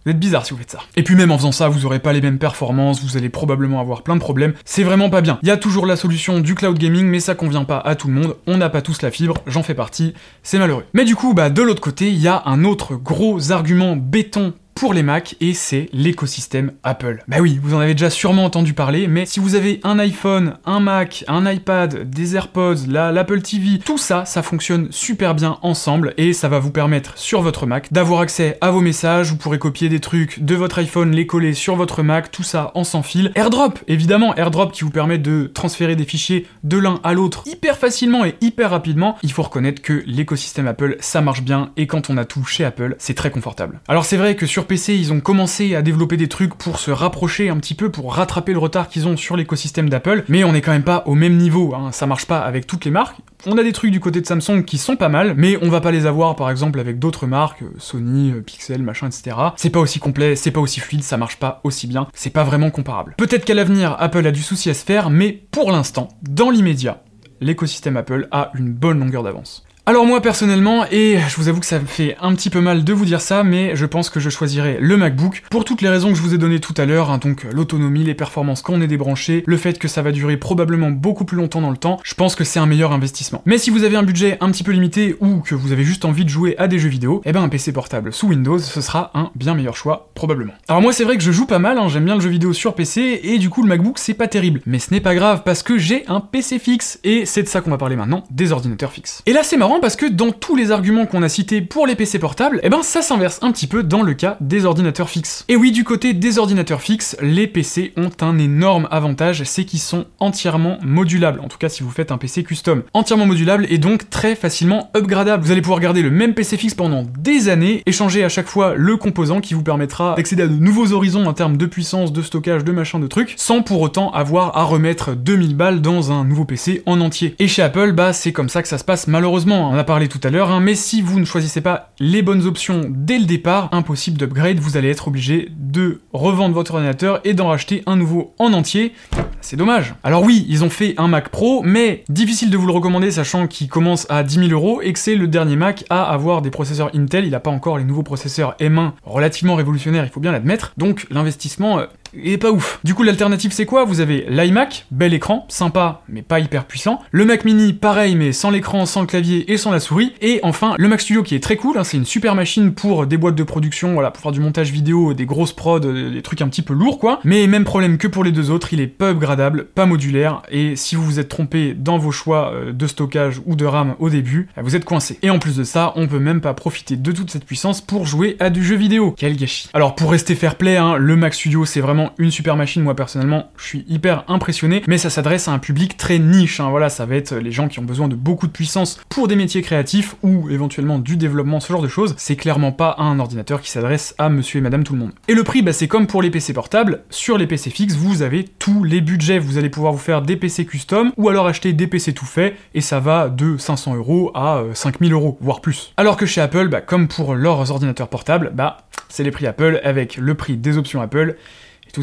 Vous 0.05 0.11
êtes 0.11 0.19
bizarre 0.19 0.45
si 0.45 0.53
vous 0.53 0.59
faites 0.59 0.69
ça. 0.69 0.81
Et 0.95 1.01
puis 1.01 1.15
même 1.15 1.31
en 1.31 1.37
faisant 1.39 1.51
ça, 1.51 1.67
vous 1.67 1.87
aurez 1.87 1.97
pas 1.97 2.13
les 2.13 2.21
mêmes 2.21 2.37
performances, 2.37 3.01
vous 3.01 3.17
allez 3.17 3.29
probablement 3.29 3.79
avoir 3.79 4.03
plein 4.03 4.15
de 4.15 4.19
problèmes. 4.19 4.53
C'est 4.63 4.83
vraiment 4.83 5.09
pas 5.09 5.21
bien. 5.21 5.39
Il 5.41 5.47
y 5.47 5.51
a 5.51 5.57
toujours 5.57 5.87
la 5.87 5.95
solution 5.95 6.39
du 6.41 6.53
cloud 6.53 6.77
gaming, 6.77 7.07
mais 7.07 7.19
ça 7.19 7.33
convient 7.33 7.63
pas 7.63 7.79
à 7.79 7.95
tout 7.95 8.07
le 8.07 8.13
monde. 8.13 8.35
On 8.45 8.57
n'a 8.57 8.69
pas 8.69 8.83
tous 8.83 9.01
la 9.01 9.09
fibre, 9.09 9.39
j'en 9.47 9.63
fais 9.63 9.73
partie. 9.73 10.13
C'est 10.43 10.59
malheureux. 10.59 10.85
Mais 10.93 11.05
du 11.05 11.15
coup, 11.15 11.33
bah 11.33 11.49
de 11.49 11.61
l'autre 11.63 11.81
côté, 11.81 12.09
il 12.09 12.19
y 12.19 12.27
a 12.27 12.43
un 12.45 12.65
autre 12.65 12.93
gros 12.93 13.51
argument 13.51 13.95
béton 13.95 14.53
pour 14.75 14.93
les 14.93 15.03
Mac 15.03 15.37
et 15.39 15.53
c'est 15.53 15.87
l'écosystème 15.93 16.73
Apple. 16.83 17.23
Bah 17.29 17.37
oui, 17.39 17.59
vous 17.63 17.73
en 17.73 17.79
avez 17.79 17.93
déjà 17.93 18.09
sûrement 18.09 18.43
entendu 18.43 18.73
parler, 18.73 19.07
mais 19.07 19.25
si 19.25 19.39
vous 19.39 19.55
avez 19.55 19.79
un 19.83 19.97
iPhone, 19.99 20.57
un 20.65 20.81
Mac, 20.81 21.23
un 21.29 21.49
iPad, 21.49 22.09
des 22.09 22.35
AirPods, 22.35 22.87
l'Apple 22.89 23.41
TV, 23.41 23.79
tout 23.79 23.97
ça, 23.97 24.25
ça 24.25 24.43
fonctionne 24.43 24.89
super 24.91 25.33
bien 25.33 25.59
ensemble 25.61 26.13
et 26.17 26.33
ça 26.33 26.49
va 26.49 26.59
vous 26.59 26.71
permettre 26.71 27.17
sur 27.17 27.41
votre 27.41 27.65
Mac 27.65 27.91
d'avoir 27.93 28.19
accès 28.19 28.57
à 28.59 28.69
vos 28.69 28.81
messages, 28.81 29.29
vous 29.31 29.37
pourrez 29.37 29.59
copier 29.59 29.87
des 29.87 30.01
trucs 30.01 30.43
de 30.43 30.55
votre 30.55 30.79
iPhone, 30.79 31.11
les 31.11 31.25
coller 31.25 31.53
sur 31.53 31.77
votre 31.77 32.03
Mac, 32.03 32.29
tout 32.29 32.43
ça 32.43 32.71
en 32.75 32.83
sans 32.83 33.01
fil. 33.01 33.31
AirDrop, 33.35 33.79
évidemment, 33.87 34.35
AirDrop 34.35 34.73
qui 34.73 34.83
vous 34.83 34.91
permet 34.91 35.17
de 35.17 35.49
transférer 35.53 35.95
des 35.95 36.03
fichiers 36.03 36.47
de 36.65 36.77
l'un 36.77 36.99
à 37.05 37.13
l'autre 37.13 37.43
hyper 37.45 37.77
facilement 37.77 38.25
et 38.25 38.35
hyper 38.41 38.71
rapidement. 38.71 39.17
Il 39.23 39.31
faut 39.31 39.43
reconnaître 39.43 39.81
que 39.81 40.03
l'écosystème 40.05 40.67
Apple, 40.67 40.97
ça 40.99 41.21
marche 41.21 41.43
bien 41.43 41.71
et 41.77 41.87
quand 41.87 42.09
on 42.09 42.17
a 42.17 42.25
tout 42.25 42.43
chez 42.43 42.65
Apple, 42.65 42.97
c'est 42.99 43.13
très 43.13 43.31
confortable. 43.31 43.79
Alors 43.87 44.03
c'est 44.03 44.17
vrai 44.17 44.35
que 44.35 44.45
sur 44.45 44.64
PC, 44.65 44.95
ils 44.95 45.13
ont 45.13 45.19
commencé 45.19 45.75
à 45.75 45.81
développer 45.81 46.17
des 46.17 46.27
trucs 46.27 46.55
pour 46.55 46.79
se 46.79 46.91
rapprocher 46.91 47.49
un 47.49 47.57
petit 47.57 47.73
peu, 47.73 47.89
pour 47.89 48.13
rattraper 48.13 48.53
le 48.53 48.59
retard 48.59 48.89
qu'ils 48.89 49.07
ont 49.07 49.17
sur 49.17 49.37
l'écosystème 49.37 49.89
d'Apple, 49.89 50.23
mais 50.27 50.43
on 50.43 50.53
est 50.53 50.61
quand 50.61 50.71
même 50.71 50.83
pas 50.83 51.03
au 51.05 51.15
même 51.15 51.37
niveau, 51.37 51.73
hein. 51.73 51.91
ça 51.91 52.05
marche 52.05 52.25
pas 52.25 52.39
avec 52.39 52.67
toutes 52.67 52.85
les 52.85 52.91
marques. 52.91 53.17
On 53.45 53.57
a 53.57 53.63
des 53.63 53.73
trucs 53.73 53.91
du 53.91 53.99
côté 53.99 54.21
de 54.21 54.25
Samsung 54.25 54.63
qui 54.65 54.77
sont 54.77 54.95
pas 54.95 55.09
mal, 55.09 55.35
mais 55.37 55.57
on 55.61 55.69
va 55.69 55.81
pas 55.81 55.91
les 55.91 56.05
avoir 56.05 56.35
par 56.35 56.49
exemple 56.49 56.79
avec 56.79 56.99
d'autres 56.99 57.27
marques, 57.27 57.61
euh, 57.61 57.73
Sony, 57.77 58.31
euh, 58.31 58.41
Pixel, 58.41 58.81
machin, 58.81 59.07
etc. 59.07 59.37
C'est 59.55 59.69
pas 59.69 59.79
aussi 59.79 59.99
complet, 59.99 60.35
c'est 60.35 60.51
pas 60.51 60.61
aussi 60.61 60.79
fluide, 60.79 61.03
ça 61.03 61.17
marche 61.17 61.37
pas 61.37 61.61
aussi 61.63 61.87
bien, 61.87 62.07
c'est 62.13 62.31
pas 62.31 62.43
vraiment 62.43 62.71
comparable. 62.71 63.15
Peut-être 63.17 63.45
qu'à 63.45 63.53
l'avenir, 63.53 63.95
Apple 63.99 64.25
a 64.25 64.31
du 64.31 64.41
souci 64.41 64.69
à 64.69 64.73
se 64.73 64.83
faire, 64.83 65.09
mais 65.09 65.31
pour 65.51 65.71
l'instant, 65.71 66.09
dans 66.23 66.49
l'immédiat, 66.49 67.03
l'écosystème 67.41 67.97
Apple 67.97 68.27
a 68.31 68.51
une 68.55 68.73
bonne 68.73 68.99
longueur 68.99 69.23
d'avance. 69.23 69.65
Alors 69.87 70.07
moi 70.07 70.19
personnellement, 70.19 70.83
et 70.89 71.19
je 71.29 71.35
vous 71.35 71.47
avoue 71.47 71.59
que 71.59 71.65
ça 71.67 71.79
me 71.79 71.85
fait 71.85 72.17
un 72.19 72.33
petit 72.33 72.49
peu 72.49 72.59
mal 72.59 72.83
de 72.83 72.91
vous 72.91 73.05
dire 73.05 73.21
ça, 73.21 73.43
mais 73.43 73.75
je 73.75 73.85
pense 73.85 74.09
que 74.09 74.19
je 74.19 74.31
choisirais 74.31 74.79
le 74.81 74.97
MacBook 74.97 75.43
pour 75.51 75.63
toutes 75.63 75.83
les 75.83 75.89
raisons 75.89 76.09
que 76.09 76.15
je 76.15 76.23
vous 76.23 76.33
ai 76.33 76.39
données 76.39 76.59
tout 76.59 76.73
à 76.75 76.85
l'heure, 76.85 77.11
hein, 77.11 77.19
donc 77.19 77.45
l'autonomie, 77.51 78.03
les 78.03 78.15
performances 78.15 78.63
quand 78.63 78.73
on 78.73 78.81
est 78.81 78.87
débranché, 78.87 79.43
le 79.45 79.57
fait 79.57 79.77
que 79.77 79.87
ça 79.87 80.01
va 80.01 80.11
durer 80.11 80.37
probablement 80.37 80.89
beaucoup 80.89 81.23
plus 81.23 81.37
longtemps 81.37 81.61
dans 81.61 81.69
le 81.69 81.77
temps, 81.77 81.99
je 82.03 82.15
pense 82.15 82.33
que 82.33 82.43
c'est 82.43 82.57
un 82.57 82.65
meilleur 82.65 82.93
investissement. 82.93 83.43
Mais 83.45 83.59
si 83.59 83.69
vous 83.69 83.83
avez 83.83 83.95
un 83.95 84.01
budget 84.01 84.39
un 84.41 84.49
petit 84.49 84.63
peu 84.63 84.71
limité 84.71 85.17
ou 85.19 85.41
que 85.41 85.53
vous 85.53 85.71
avez 85.71 85.83
juste 85.83 86.03
envie 86.03 86.25
de 86.25 86.29
jouer 86.29 86.55
à 86.57 86.67
des 86.67 86.79
jeux 86.79 86.89
vidéo, 86.89 87.21
eh 87.23 87.31
ben 87.31 87.43
un 87.43 87.49
PC 87.49 87.71
portable 87.71 88.11
sous 88.11 88.29
Windows, 88.29 88.57
ce 88.57 88.81
sera 88.81 89.11
un 89.13 89.29
bien 89.35 89.53
meilleur 89.53 89.77
choix, 89.77 90.09
probablement. 90.15 90.53
Alors 90.67 90.81
moi 90.81 90.93
c'est 90.93 91.03
vrai 91.03 91.15
que 91.15 91.23
je 91.23 91.31
joue 91.31 91.45
pas 91.45 91.59
mal, 91.59 91.77
hein, 91.77 91.89
j'aime 91.89 92.05
bien 92.05 92.15
le 92.15 92.21
jeu 92.21 92.29
vidéo 92.29 92.53
sur 92.53 92.73
PC, 92.73 93.19
et 93.21 93.37
du 93.37 93.51
coup 93.51 93.61
le 93.61 93.69
MacBook 93.69 93.99
c'est 93.99 94.15
pas 94.15 94.27
terrible. 94.27 94.61
Mais 94.65 94.79
ce 94.79 94.91
n'est 94.91 94.99
pas 94.99 95.13
grave 95.13 95.43
parce 95.45 95.61
que 95.61 95.77
j'ai 95.77 96.07
un 96.07 96.21
PC 96.21 96.57
fixe, 96.57 96.99
et 97.03 97.27
c'est 97.27 97.43
de 97.43 97.47
ça 97.47 97.61
qu'on 97.61 97.69
va 97.69 97.77
parler 97.77 97.95
maintenant, 97.95 98.23
des 98.31 98.51
ordinateurs 98.51 98.91
fixes. 98.91 99.21
Et 99.27 99.33
là 99.33 99.43
c'est 99.43 99.57
marrant 99.57 99.74
parce 99.79 99.95
que 99.95 100.05
dans 100.05 100.31
tous 100.31 100.55
les 100.55 100.71
arguments 100.71 101.05
qu'on 101.05 101.23
a 101.23 101.29
cités 101.29 101.61
pour 101.61 101.87
les 101.87 101.95
PC 101.95 102.19
portables, 102.19 102.59
eh 102.63 102.69
ben 102.69 102.83
ça 102.83 103.01
s'inverse 103.01 103.39
un 103.41 103.51
petit 103.51 103.67
peu 103.67 103.83
dans 103.83 104.01
le 104.01 104.13
cas 104.13 104.37
des 104.41 104.65
ordinateurs 104.65 105.09
fixes. 105.09 105.45
Et 105.47 105.55
oui, 105.55 105.71
du 105.71 105.83
côté 105.83 106.13
des 106.13 106.39
ordinateurs 106.39 106.81
fixes, 106.81 107.15
les 107.21 107.47
PC 107.47 107.93
ont 107.97 108.11
un 108.21 108.37
énorme 108.37 108.87
avantage, 108.91 109.43
c'est 109.43 109.65
qu'ils 109.65 109.79
sont 109.79 110.05
entièrement 110.19 110.77
modulables. 110.81 111.39
En 111.39 111.47
tout 111.47 111.57
cas, 111.57 111.69
si 111.69 111.83
vous 111.83 111.89
faites 111.89 112.11
un 112.11 112.17
PC 112.17 112.43
custom, 112.43 112.83
entièrement 112.93 113.25
modulable 113.25 113.65
et 113.69 113.77
donc 113.77 114.09
très 114.09 114.35
facilement 114.35 114.89
upgradable. 114.95 115.43
Vous 115.43 115.51
allez 115.51 115.61
pouvoir 115.61 115.79
garder 115.79 116.01
le 116.01 116.11
même 116.11 116.33
PC 116.33 116.57
fixe 116.57 116.73
pendant 116.73 117.03
des 117.19 117.49
années, 117.49 117.83
échanger 117.85 118.23
à 118.23 118.29
chaque 118.29 118.47
fois 118.47 118.75
le 118.75 118.97
composant 118.97 119.41
qui 119.41 119.53
vous 119.53 119.63
permettra 119.63 120.15
d'accéder 120.15 120.43
à 120.43 120.47
de 120.47 120.55
nouveaux 120.55 120.93
horizons 120.93 121.25
en 121.25 121.33
termes 121.33 121.57
de 121.57 121.65
puissance, 121.65 122.13
de 122.13 122.21
stockage, 122.21 122.63
de 122.63 122.71
machin, 122.71 122.99
de 122.99 123.07
trucs, 123.07 123.33
sans 123.37 123.61
pour 123.61 123.81
autant 123.81 124.11
avoir 124.11 124.57
à 124.57 124.63
remettre 124.63 125.15
2000 125.15 125.55
balles 125.55 125.81
dans 125.81 126.11
un 126.11 126.23
nouveau 126.23 126.45
PC 126.45 126.83
en 126.85 127.01
entier. 127.01 127.35
Et 127.39 127.47
chez 127.47 127.61
Apple, 127.61 127.91
bah 127.93 128.13
c'est 128.13 128.31
comme 128.31 128.49
ça 128.49 128.61
que 128.61 128.67
ça 128.67 128.77
se 128.77 128.83
passe 128.83 129.07
malheureusement. 129.07 129.64
On 129.71 129.77
a 129.77 129.83
parlé 129.83 130.07
tout 130.07 130.19
à 130.23 130.29
l'heure, 130.29 130.51
hein, 130.51 130.59
mais 130.59 130.75
si 130.75 131.01
vous 131.01 131.19
ne 131.19 131.25
choisissez 131.25 131.61
pas 131.61 131.91
les 131.99 132.21
bonnes 132.21 132.45
options 132.45 132.81
dès 132.89 133.17
le 133.17 133.25
départ, 133.25 133.69
impossible 133.71 134.17
d'upgrade, 134.17 134.59
vous 134.59 134.77
allez 134.77 134.89
être 134.89 135.07
obligé 135.07 135.51
de 135.57 136.01
revendre 136.13 136.53
votre 136.53 136.75
ordinateur 136.75 137.19
et 137.23 137.33
d'en 137.33 137.47
racheter 137.47 137.83
un 137.85 137.95
nouveau 137.95 138.33
en 138.37 138.53
entier. 138.53 138.93
C'est 139.41 139.57
dommage. 139.57 139.95
Alors 140.03 140.23
oui, 140.23 140.45
ils 140.49 140.63
ont 140.63 140.69
fait 140.69 140.95
un 140.97 141.07
Mac 141.07 141.29
Pro, 141.29 141.61
mais 141.63 142.03
difficile 142.09 142.49
de 142.49 142.57
vous 142.57 142.67
le 142.67 142.73
recommander 142.73 143.11
sachant 143.11 143.47
qu'il 143.47 143.67
commence 143.67 144.07
à 144.09 144.23
10 144.23 144.47
000 144.47 144.49
euros 144.51 144.81
et 144.81 144.93
que 144.93 144.99
c'est 144.99 145.15
le 145.15 145.27
dernier 145.27 145.55
Mac 145.55 145.85
à 145.89 146.03
avoir 146.03 146.41
des 146.41 146.51
processeurs 146.51 146.89
Intel. 146.95 147.25
Il 147.25 147.31
n'a 147.31 147.39
pas 147.39 147.51
encore 147.51 147.77
les 147.77 147.83
nouveaux 147.83 148.03
processeurs 148.03 148.55
M1 148.59 148.91
relativement 149.03 149.55
révolutionnaires, 149.55 150.05
il 150.05 150.11
faut 150.11 150.19
bien 150.19 150.31
l'admettre. 150.31 150.73
Donc 150.77 151.07
l'investissement 151.09 151.79
euh, 152.17 152.33
est 152.33 152.37
pas 152.37 152.51
ouf. 152.51 152.79
Du 152.83 152.93
coup, 152.93 153.03
l'alternative 153.03 153.51
c'est 153.51 153.65
quoi? 153.65 153.85
Vous 153.85 154.01
avez 154.01 154.25
l'iMac, 154.29 154.85
bel 154.91 155.13
écran, 155.13 155.45
sympa 155.49 156.03
mais 156.07 156.21
pas 156.21 156.39
hyper 156.39 156.65
puissant. 156.65 157.01
Le 157.11 157.25
Mac 157.25 157.45
Mini, 157.45 157.73
pareil 157.73 158.15
mais 158.15 158.31
sans 158.31 158.49
l'écran, 158.49 158.85
sans 158.85 159.01
le 159.01 159.07
clavier 159.07 159.51
et 159.51 159.57
sans 159.57 159.71
la 159.71 159.79
souris. 159.79 160.13
Et 160.21 160.39
enfin, 160.43 160.75
le 160.77 160.87
Mac 160.87 161.01
Studio 161.01 161.23
qui 161.23 161.35
est 161.35 161.39
très 161.39 161.55
cool, 161.55 161.77
hein, 161.77 161.83
c'est 161.83 161.97
une 161.97 162.05
super 162.05 162.35
machine 162.35 162.73
pour 162.73 163.07
des 163.07 163.17
boîtes 163.17 163.35
de 163.35 163.43
production, 163.43 163.93
voilà, 163.93 164.11
pour 164.11 164.21
faire 164.21 164.31
du 164.31 164.39
montage 164.39 164.71
vidéo, 164.71 165.13
des 165.13 165.25
grosses 165.25 165.53
prods, 165.53 165.79
euh, 165.85 166.11
des 166.11 166.21
trucs 166.21 166.41
un 166.41 166.47
petit 166.47 166.61
peu 166.61 166.73
lourds 166.73 166.99
quoi. 166.99 167.19
Mais 167.23 167.47
même 167.47 167.63
problème 167.63 167.97
que 167.97 168.07
pour 168.07 168.23
les 168.23 168.31
deux 168.31 168.51
autres, 168.51 168.73
il 168.73 168.81
est 168.81 168.87
pas 168.87 169.11
upgradable, 169.11 169.65
pas 169.65 169.85
modulaire, 169.85 170.41
et 170.49 170.75
si 170.75 170.95
vous 170.95 171.03
vous 171.03 171.19
êtes 171.19 171.29
trompé 171.29 171.73
dans 171.73 171.97
vos 171.97 172.11
choix 172.11 172.51
euh, 172.53 172.71
de 172.71 172.87
stockage 172.87 173.41
ou 173.45 173.55
de 173.55 173.65
RAM 173.65 173.95
au 173.99 174.09
début, 174.09 174.49
euh, 174.57 174.61
vous 174.63 174.75
êtes 174.75 174.85
coincé. 174.85 175.19
Et 175.21 175.29
en 175.29 175.39
plus 175.39 175.57
de 175.57 175.63
ça, 175.63 175.93
on 175.95 176.07
peut 176.07 176.19
même 176.19 176.41
pas 176.41 176.53
profiter 176.53 176.95
de 176.95 177.11
toute 177.11 177.31
cette 177.31 177.45
puissance 177.45 177.81
pour 177.81 178.05
jouer 178.05 178.35
à 178.39 178.49
du 178.49 178.63
jeu 178.63 178.75
vidéo. 178.75 179.13
Quel 179.17 179.35
gâchis. 179.37 179.69
Alors 179.73 179.95
pour 179.95 180.11
rester 180.11 180.35
fair 180.35 180.55
play, 180.55 180.77
hein, 180.77 180.97
le 180.97 181.15
Mac 181.15 181.33
Studio 181.33 181.65
c'est 181.65 181.81
vraiment 181.81 182.04
une 182.17 182.31
super 182.31 182.55
machine, 182.55 182.81
moi 182.81 182.95
personnellement, 182.95 183.51
je 183.57 183.63
suis 183.63 183.85
hyper 183.87 184.23
impressionné, 184.27 184.83
mais 184.87 184.97
ça 184.97 185.09
s'adresse 185.09 185.47
à 185.47 185.51
un 185.51 185.59
public 185.59 185.97
très 185.97 186.19
niche, 186.19 186.59
hein, 186.59 186.69
voilà, 186.69 186.89
ça 186.89 187.05
va 187.05 187.15
être 187.15 187.35
les 187.35 187.51
gens 187.51 187.67
qui 187.67 187.79
ont 187.79 187.83
besoin 187.83 188.07
de 188.07 188.15
beaucoup 188.15 188.47
de 188.47 188.51
puissance 188.51 188.99
pour 189.09 189.27
des 189.27 189.35
métiers 189.35 189.61
créatifs 189.61 190.15
ou 190.23 190.49
éventuellement 190.49 190.99
du 190.99 191.17
développement, 191.17 191.59
ce 191.59 191.71
genre 191.71 191.81
de 191.81 191.87
choses, 191.87 192.15
c'est 192.17 192.35
clairement 192.35 192.71
pas 192.71 192.95
un 192.99 193.19
ordinateur 193.19 193.61
qui 193.61 193.71
s'adresse 193.71 194.15
à 194.17 194.29
monsieur 194.29 194.59
et 194.59 194.61
madame 194.61 194.83
tout 194.83 194.93
le 194.93 194.99
monde. 194.99 195.11
Et 195.27 195.33
le 195.33 195.43
prix, 195.43 195.61
bah, 195.61 195.73
c'est 195.73 195.87
comme 195.87 196.07
pour 196.07 196.21
les 196.21 196.29
PC 196.29 196.53
portables, 196.53 197.03
sur 197.09 197.37
les 197.37 197.47
PC 197.47 197.69
fixes, 197.69 197.95
vous 197.95 198.21
avez 198.21 198.43
tous 198.43 198.83
les 198.83 199.01
budgets, 199.01 199.39
vous 199.39 199.57
allez 199.57 199.69
pouvoir 199.69 199.93
vous 199.93 199.99
faire 199.99 200.21
des 200.21 200.35
PC 200.35 200.65
custom 200.65 201.11
ou 201.17 201.29
alors 201.29 201.47
acheter 201.47 201.73
des 201.73 201.87
PC 201.87 202.13
tout 202.13 202.25
faits, 202.25 202.55
et 202.73 202.81
ça 202.81 202.99
va 202.99 203.29
de 203.29 203.57
500 203.57 203.95
euros 203.95 204.31
à 204.33 204.63
5000 204.73 205.11
euh, 205.11 205.15
euros, 205.15 205.37
voire 205.41 205.61
plus. 205.61 205.93
Alors 205.97 206.17
que 206.17 206.25
chez 206.25 206.41
Apple, 206.41 206.67
bah, 206.67 206.81
comme 206.81 207.07
pour 207.07 207.35
leurs 207.35 207.71
ordinateurs 207.71 208.09
portables, 208.09 208.51
bah, 208.53 208.77
c'est 209.09 209.23
les 209.23 209.31
prix 209.31 209.47
Apple 209.47 209.79
avec 209.83 210.17
le 210.17 210.33
prix 210.35 210.57
des 210.57 210.77
options 210.77 211.01
Apple 211.01 211.37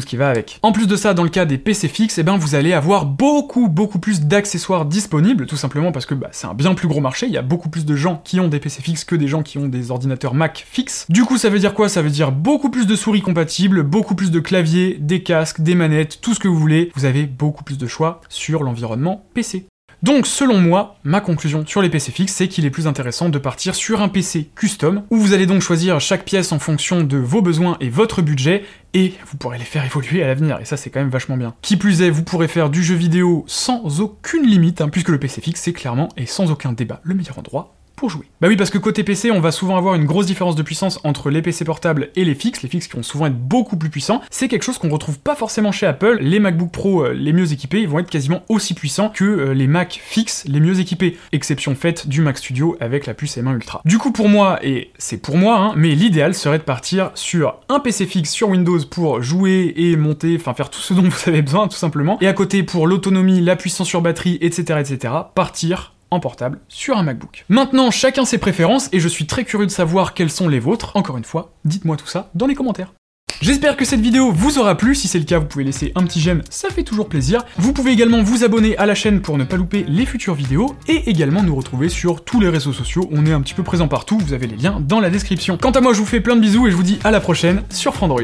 ce 0.01 0.05
qui 0.05 0.17
va 0.17 0.29
avec. 0.29 0.59
En 0.61 0.71
plus 0.71 0.87
de 0.87 0.95
ça, 0.95 1.13
dans 1.13 1.23
le 1.23 1.29
cas 1.29 1.45
des 1.45 1.57
PC 1.57 1.87
fixes, 1.87 2.17
eh 2.17 2.23
ben 2.23 2.37
vous 2.37 2.55
allez 2.55 2.73
avoir 2.73 3.05
beaucoup 3.05 3.67
beaucoup 3.67 3.99
plus 3.99 4.21
d'accessoires 4.21 4.85
disponibles, 4.85 5.45
tout 5.45 5.57
simplement 5.57 5.91
parce 5.91 6.05
que 6.05 6.13
bah, 6.13 6.29
c'est 6.31 6.47
un 6.47 6.53
bien 6.53 6.73
plus 6.73 6.87
gros 6.87 7.01
marché, 7.01 7.27
il 7.27 7.33
y 7.33 7.37
a 7.37 7.41
beaucoup 7.41 7.69
plus 7.69 7.85
de 7.85 7.95
gens 7.95 8.21
qui 8.23 8.39
ont 8.39 8.47
des 8.47 8.59
PC 8.59 8.81
fixes 8.81 9.05
que 9.05 9.15
des 9.15 9.27
gens 9.27 9.43
qui 9.43 9.57
ont 9.57 9.67
des 9.67 9.91
ordinateurs 9.91 10.33
Mac 10.33 10.65
fixes. 10.69 11.05
Du 11.09 11.23
coup, 11.23 11.37
ça 11.37 11.49
veut 11.49 11.59
dire 11.59 11.73
quoi? 11.73 11.89
Ça 11.89 12.01
veut 12.01 12.09
dire 12.09 12.31
beaucoup 12.31 12.69
plus 12.69 12.87
de 12.87 12.95
souris 12.95 13.21
compatibles, 13.21 13.83
beaucoup 13.83 14.15
plus 14.15 14.31
de 14.31 14.39
claviers, 14.39 14.97
des 14.99 15.23
casques, 15.23 15.61
des 15.61 15.75
manettes, 15.75 16.19
tout 16.21 16.33
ce 16.33 16.39
que 16.39 16.47
vous 16.47 16.59
voulez. 16.59 16.91
Vous 16.95 17.05
avez 17.05 17.25
beaucoup 17.25 17.63
plus 17.63 17.77
de 17.77 17.87
choix 17.87 18.21
sur 18.29 18.63
l'environnement 18.63 19.25
PC. 19.33 19.67
Donc 20.03 20.27
selon 20.27 20.59
moi, 20.59 20.97
ma 21.05 21.21
conclusion 21.21 21.65
sur 21.65 21.81
les 21.81 21.87
PC 21.89 22.11
fixes, 22.11 22.33
c'est 22.33 22.49
qu'il 22.49 22.65
est 22.65 22.69
plus 22.69 22.87
intéressant 22.87 23.29
de 23.29 23.37
partir 23.37 23.73
sur 23.73 24.01
un 24.01 24.09
PC 24.09 24.49
custom, 24.53 25.03
où 25.09 25.15
vous 25.15 25.31
allez 25.31 25.45
donc 25.45 25.61
choisir 25.61 26.01
chaque 26.01 26.25
pièce 26.25 26.51
en 26.51 26.59
fonction 26.59 27.05
de 27.05 27.15
vos 27.15 27.41
besoins 27.41 27.77
et 27.79 27.87
votre 27.87 28.21
budget, 28.21 28.65
et 28.93 29.13
vous 29.25 29.37
pourrez 29.37 29.57
les 29.57 29.63
faire 29.63 29.85
évoluer 29.85 30.21
à 30.21 30.27
l'avenir, 30.27 30.59
et 30.59 30.65
ça 30.65 30.75
c'est 30.75 30.89
quand 30.89 30.99
même 30.99 31.09
vachement 31.09 31.37
bien. 31.37 31.55
Qui 31.61 31.77
plus 31.77 32.01
est, 32.01 32.09
vous 32.09 32.23
pourrez 32.23 32.49
faire 32.49 32.69
du 32.69 32.83
jeu 32.83 32.95
vidéo 32.95 33.45
sans 33.47 34.01
aucune 34.01 34.45
limite, 34.45 34.81
hein, 34.81 34.89
puisque 34.89 35.07
le 35.07 35.19
PC 35.19 35.39
fixe 35.39 35.61
c'est 35.61 35.71
clairement 35.71 36.09
et 36.17 36.25
sans 36.25 36.51
aucun 36.51 36.73
débat 36.73 36.99
le 37.03 37.15
meilleur 37.15 37.39
endroit 37.39 37.73
jouer. 38.09 38.25
Bah 38.41 38.47
oui, 38.47 38.55
parce 38.55 38.69
que 38.69 38.77
côté 38.77 39.03
PC, 39.03 39.31
on 39.31 39.39
va 39.39 39.51
souvent 39.51 39.77
avoir 39.77 39.95
une 39.95 40.05
grosse 40.05 40.25
différence 40.25 40.55
de 40.55 40.63
puissance 40.63 40.99
entre 41.03 41.29
les 41.29 41.41
PC 41.41 41.65
portables 41.65 42.09
et 42.15 42.25
les 42.25 42.35
fixes, 42.35 42.61
les 42.61 42.69
fixes 42.69 42.87
qui 42.87 42.95
vont 42.95 43.03
souvent 43.03 43.27
être 43.27 43.37
beaucoup 43.37 43.77
plus 43.77 43.89
puissants. 43.89 44.21
C'est 44.29 44.47
quelque 44.47 44.63
chose 44.63 44.77
qu'on 44.77 44.89
retrouve 44.89 45.19
pas 45.19 45.35
forcément 45.35 45.71
chez 45.71 45.85
Apple. 45.85 46.17
Les 46.21 46.39
MacBook 46.39 46.71
Pro 46.71 47.05
euh, 47.05 47.13
les 47.13 47.33
mieux 47.33 47.51
équipés, 47.51 47.85
vont 47.85 47.99
être 47.99 48.09
quasiment 48.09 48.43
aussi 48.49 48.73
puissants 48.73 49.09
que 49.09 49.23
euh, 49.23 49.53
les 49.53 49.67
Mac 49.67 50.01
fixes 50.03 50.43
les 50.47 50.59
mieux 50.59 50.79
équipés, 50.79 51.17
exception 51.31 51.75
faite 51.75 52.07
du 52.07 52.21
Mac 52.21 52.37
Studio 52.37 52.77
avec 52.79 53.05
la 53.05 53.13
puce 53.13 53.37
M1 53.37 53.55
Ultra. 53.55 53.81
Du 53.85 53.97
coup, 53.97 54.11
pour 54.11 54.29
moi, 54.29 54.59
et 54.63 54.91
c'est 54.97 55.17
pour 55.17 55.37
moi, 55.37 55.57
hein, 55.57 55.73
mais 55.75 55.95
l'idéal 55.95 56.33
serait 56.33 56.59
de 56.59 56.63
partir 56.63 57.11
sur 57.15 57.59
un 57.69 57.79
PC 57.79 58.05
fixe 58.05 58.31
sur 58.31 58.49
Windows 58.49 58.79
pour 58.89 59.21
jouer 59.21 59.73
et 59.75 59.95
monter, 59.95 60.35
enfin 60.39 60.53
faire 60.53 60.69
tout 60.69 60.79
ce 60.79 60.93
dont 60.93 61.03
vous 61.03 61.29
avez 61.29 61.41
besoin 61.41 61.67
tout 61.67 61.77
simplement. 61.77 62.17
Et 62.21 62.27
à 62.27 62.33
côté, 62.33 62.63
pour 62.63 62.87
l'autonomie, 62.87 63.41
la 63.41 63.55
puissance 63.55 63.87
sur 63.87 64.01
batterie, 64.01 64.37
etc., 64.41 64.79
etc., 64.79 65.13
partir 65.35 65.92
portable 66.19 66.59
sur 66.67 66.97
un 66.97 67.03
MacBook. 67.03 67.45
Maintenant, 67.49 67.91
chacun 67.91 68.25
ses 68.25 68.37
préférences 68.37 68.89
et 68.91 68.99
je 68.99 69.07
suis 69.07 69.27
très 69.27 69.43
curieux 69.43 69.65
de 69.65 69.71
savoir 69.71 70.13
quelles 70.13 70.31
sont 70.31 70.47
les 70.47 70.59
vôtres. 70.59 70.95
Encore 70.95 71.17
une 71.17 71.23
fois, 71.23 71.53
dites-moi 71.65 71.97
tout 71.97 72.07
ça 72.07 72.29
dans 72.35 72.47
les 72.47 72.55
commentaires. 72.55 72.93
J'espère 73.41 73.75
que 73.75 73.83
cette 73.83 73.99
vidéo 73.99 74.31
vous 74.31 74.57
aura 74.57 74.77
plu, 74.77 74.95
si 74.95 75.09
c'est 75.09 75.19
le 75.19 75.25
cas 75.25 75.37
vous 75.37 75.45
pouvez 75.45 75.65
laisser 75.65 75.91
un 75.95 76.03
petit 76.03 76.21
j'aime, 76.21 76.43
ça 76.49 76.69
fait 76.69 76.83
toujours 76.83 77.09
plaisir. 77.09 77.43
Vous 77.57 77.73
pouvez 77.73 77.91
également 77.91 78.23
vous 78.23 78.45
abonner 78.45 78.77
à 78.77 78.85
la 78.85 78.95
chaîne 78.95 79.21
pour 79.21 79.37
ne 79.37 79.43
pas 79.43 79.57
louper 79.57 79.83
les 79.85 80.05
futures 80.05 80.33
vidéos, 80.33 80.77
et 80.87 81.09
également 81.09 81.43
nous 81.43 81.55
retrouver 81.55 81.89
sur 81.89 82.23
tous 82.23 82.39
les 82.39 82.47
réseaux 82.47 82.71
sociaux, 82.71 83.09
on 83.11 83.25
est 83.25 83.33
un 83.33 83.41
petit 83.41 83.53
peu 83.53 83.63
présent 83.63 83.89
partout, 83.89 84.17
vous 84.17 84.31
avez 84.31 84.47
les 84.47 84.55
liens 84.55 84.79
dans 84.79 85.01
la 85.01 85.09
description. 85.09 85.57
Quant 85.57 85.71
à 85.71 85.81
moi 85.81 85.93
je 85.93 85.99
vous 85.99 86.05
fais 86.05 86.21
plein 86.21 86.37
de 86.37 86.41
bisous 86.41 86.67
et 86.67 86.71
je 86.71 86.75
vous 86.77 86.83
dis 86.83 86.99
à 87.03 87.11
la 87.11 87.19
prochaine 87.19 87.63
sur 87.69 87.93
Frandroid. 87.93 88.21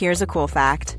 Here's 0.00 0.20
a 0.20 0.26
cool 0.26 0.48
fact. 0.48 0.98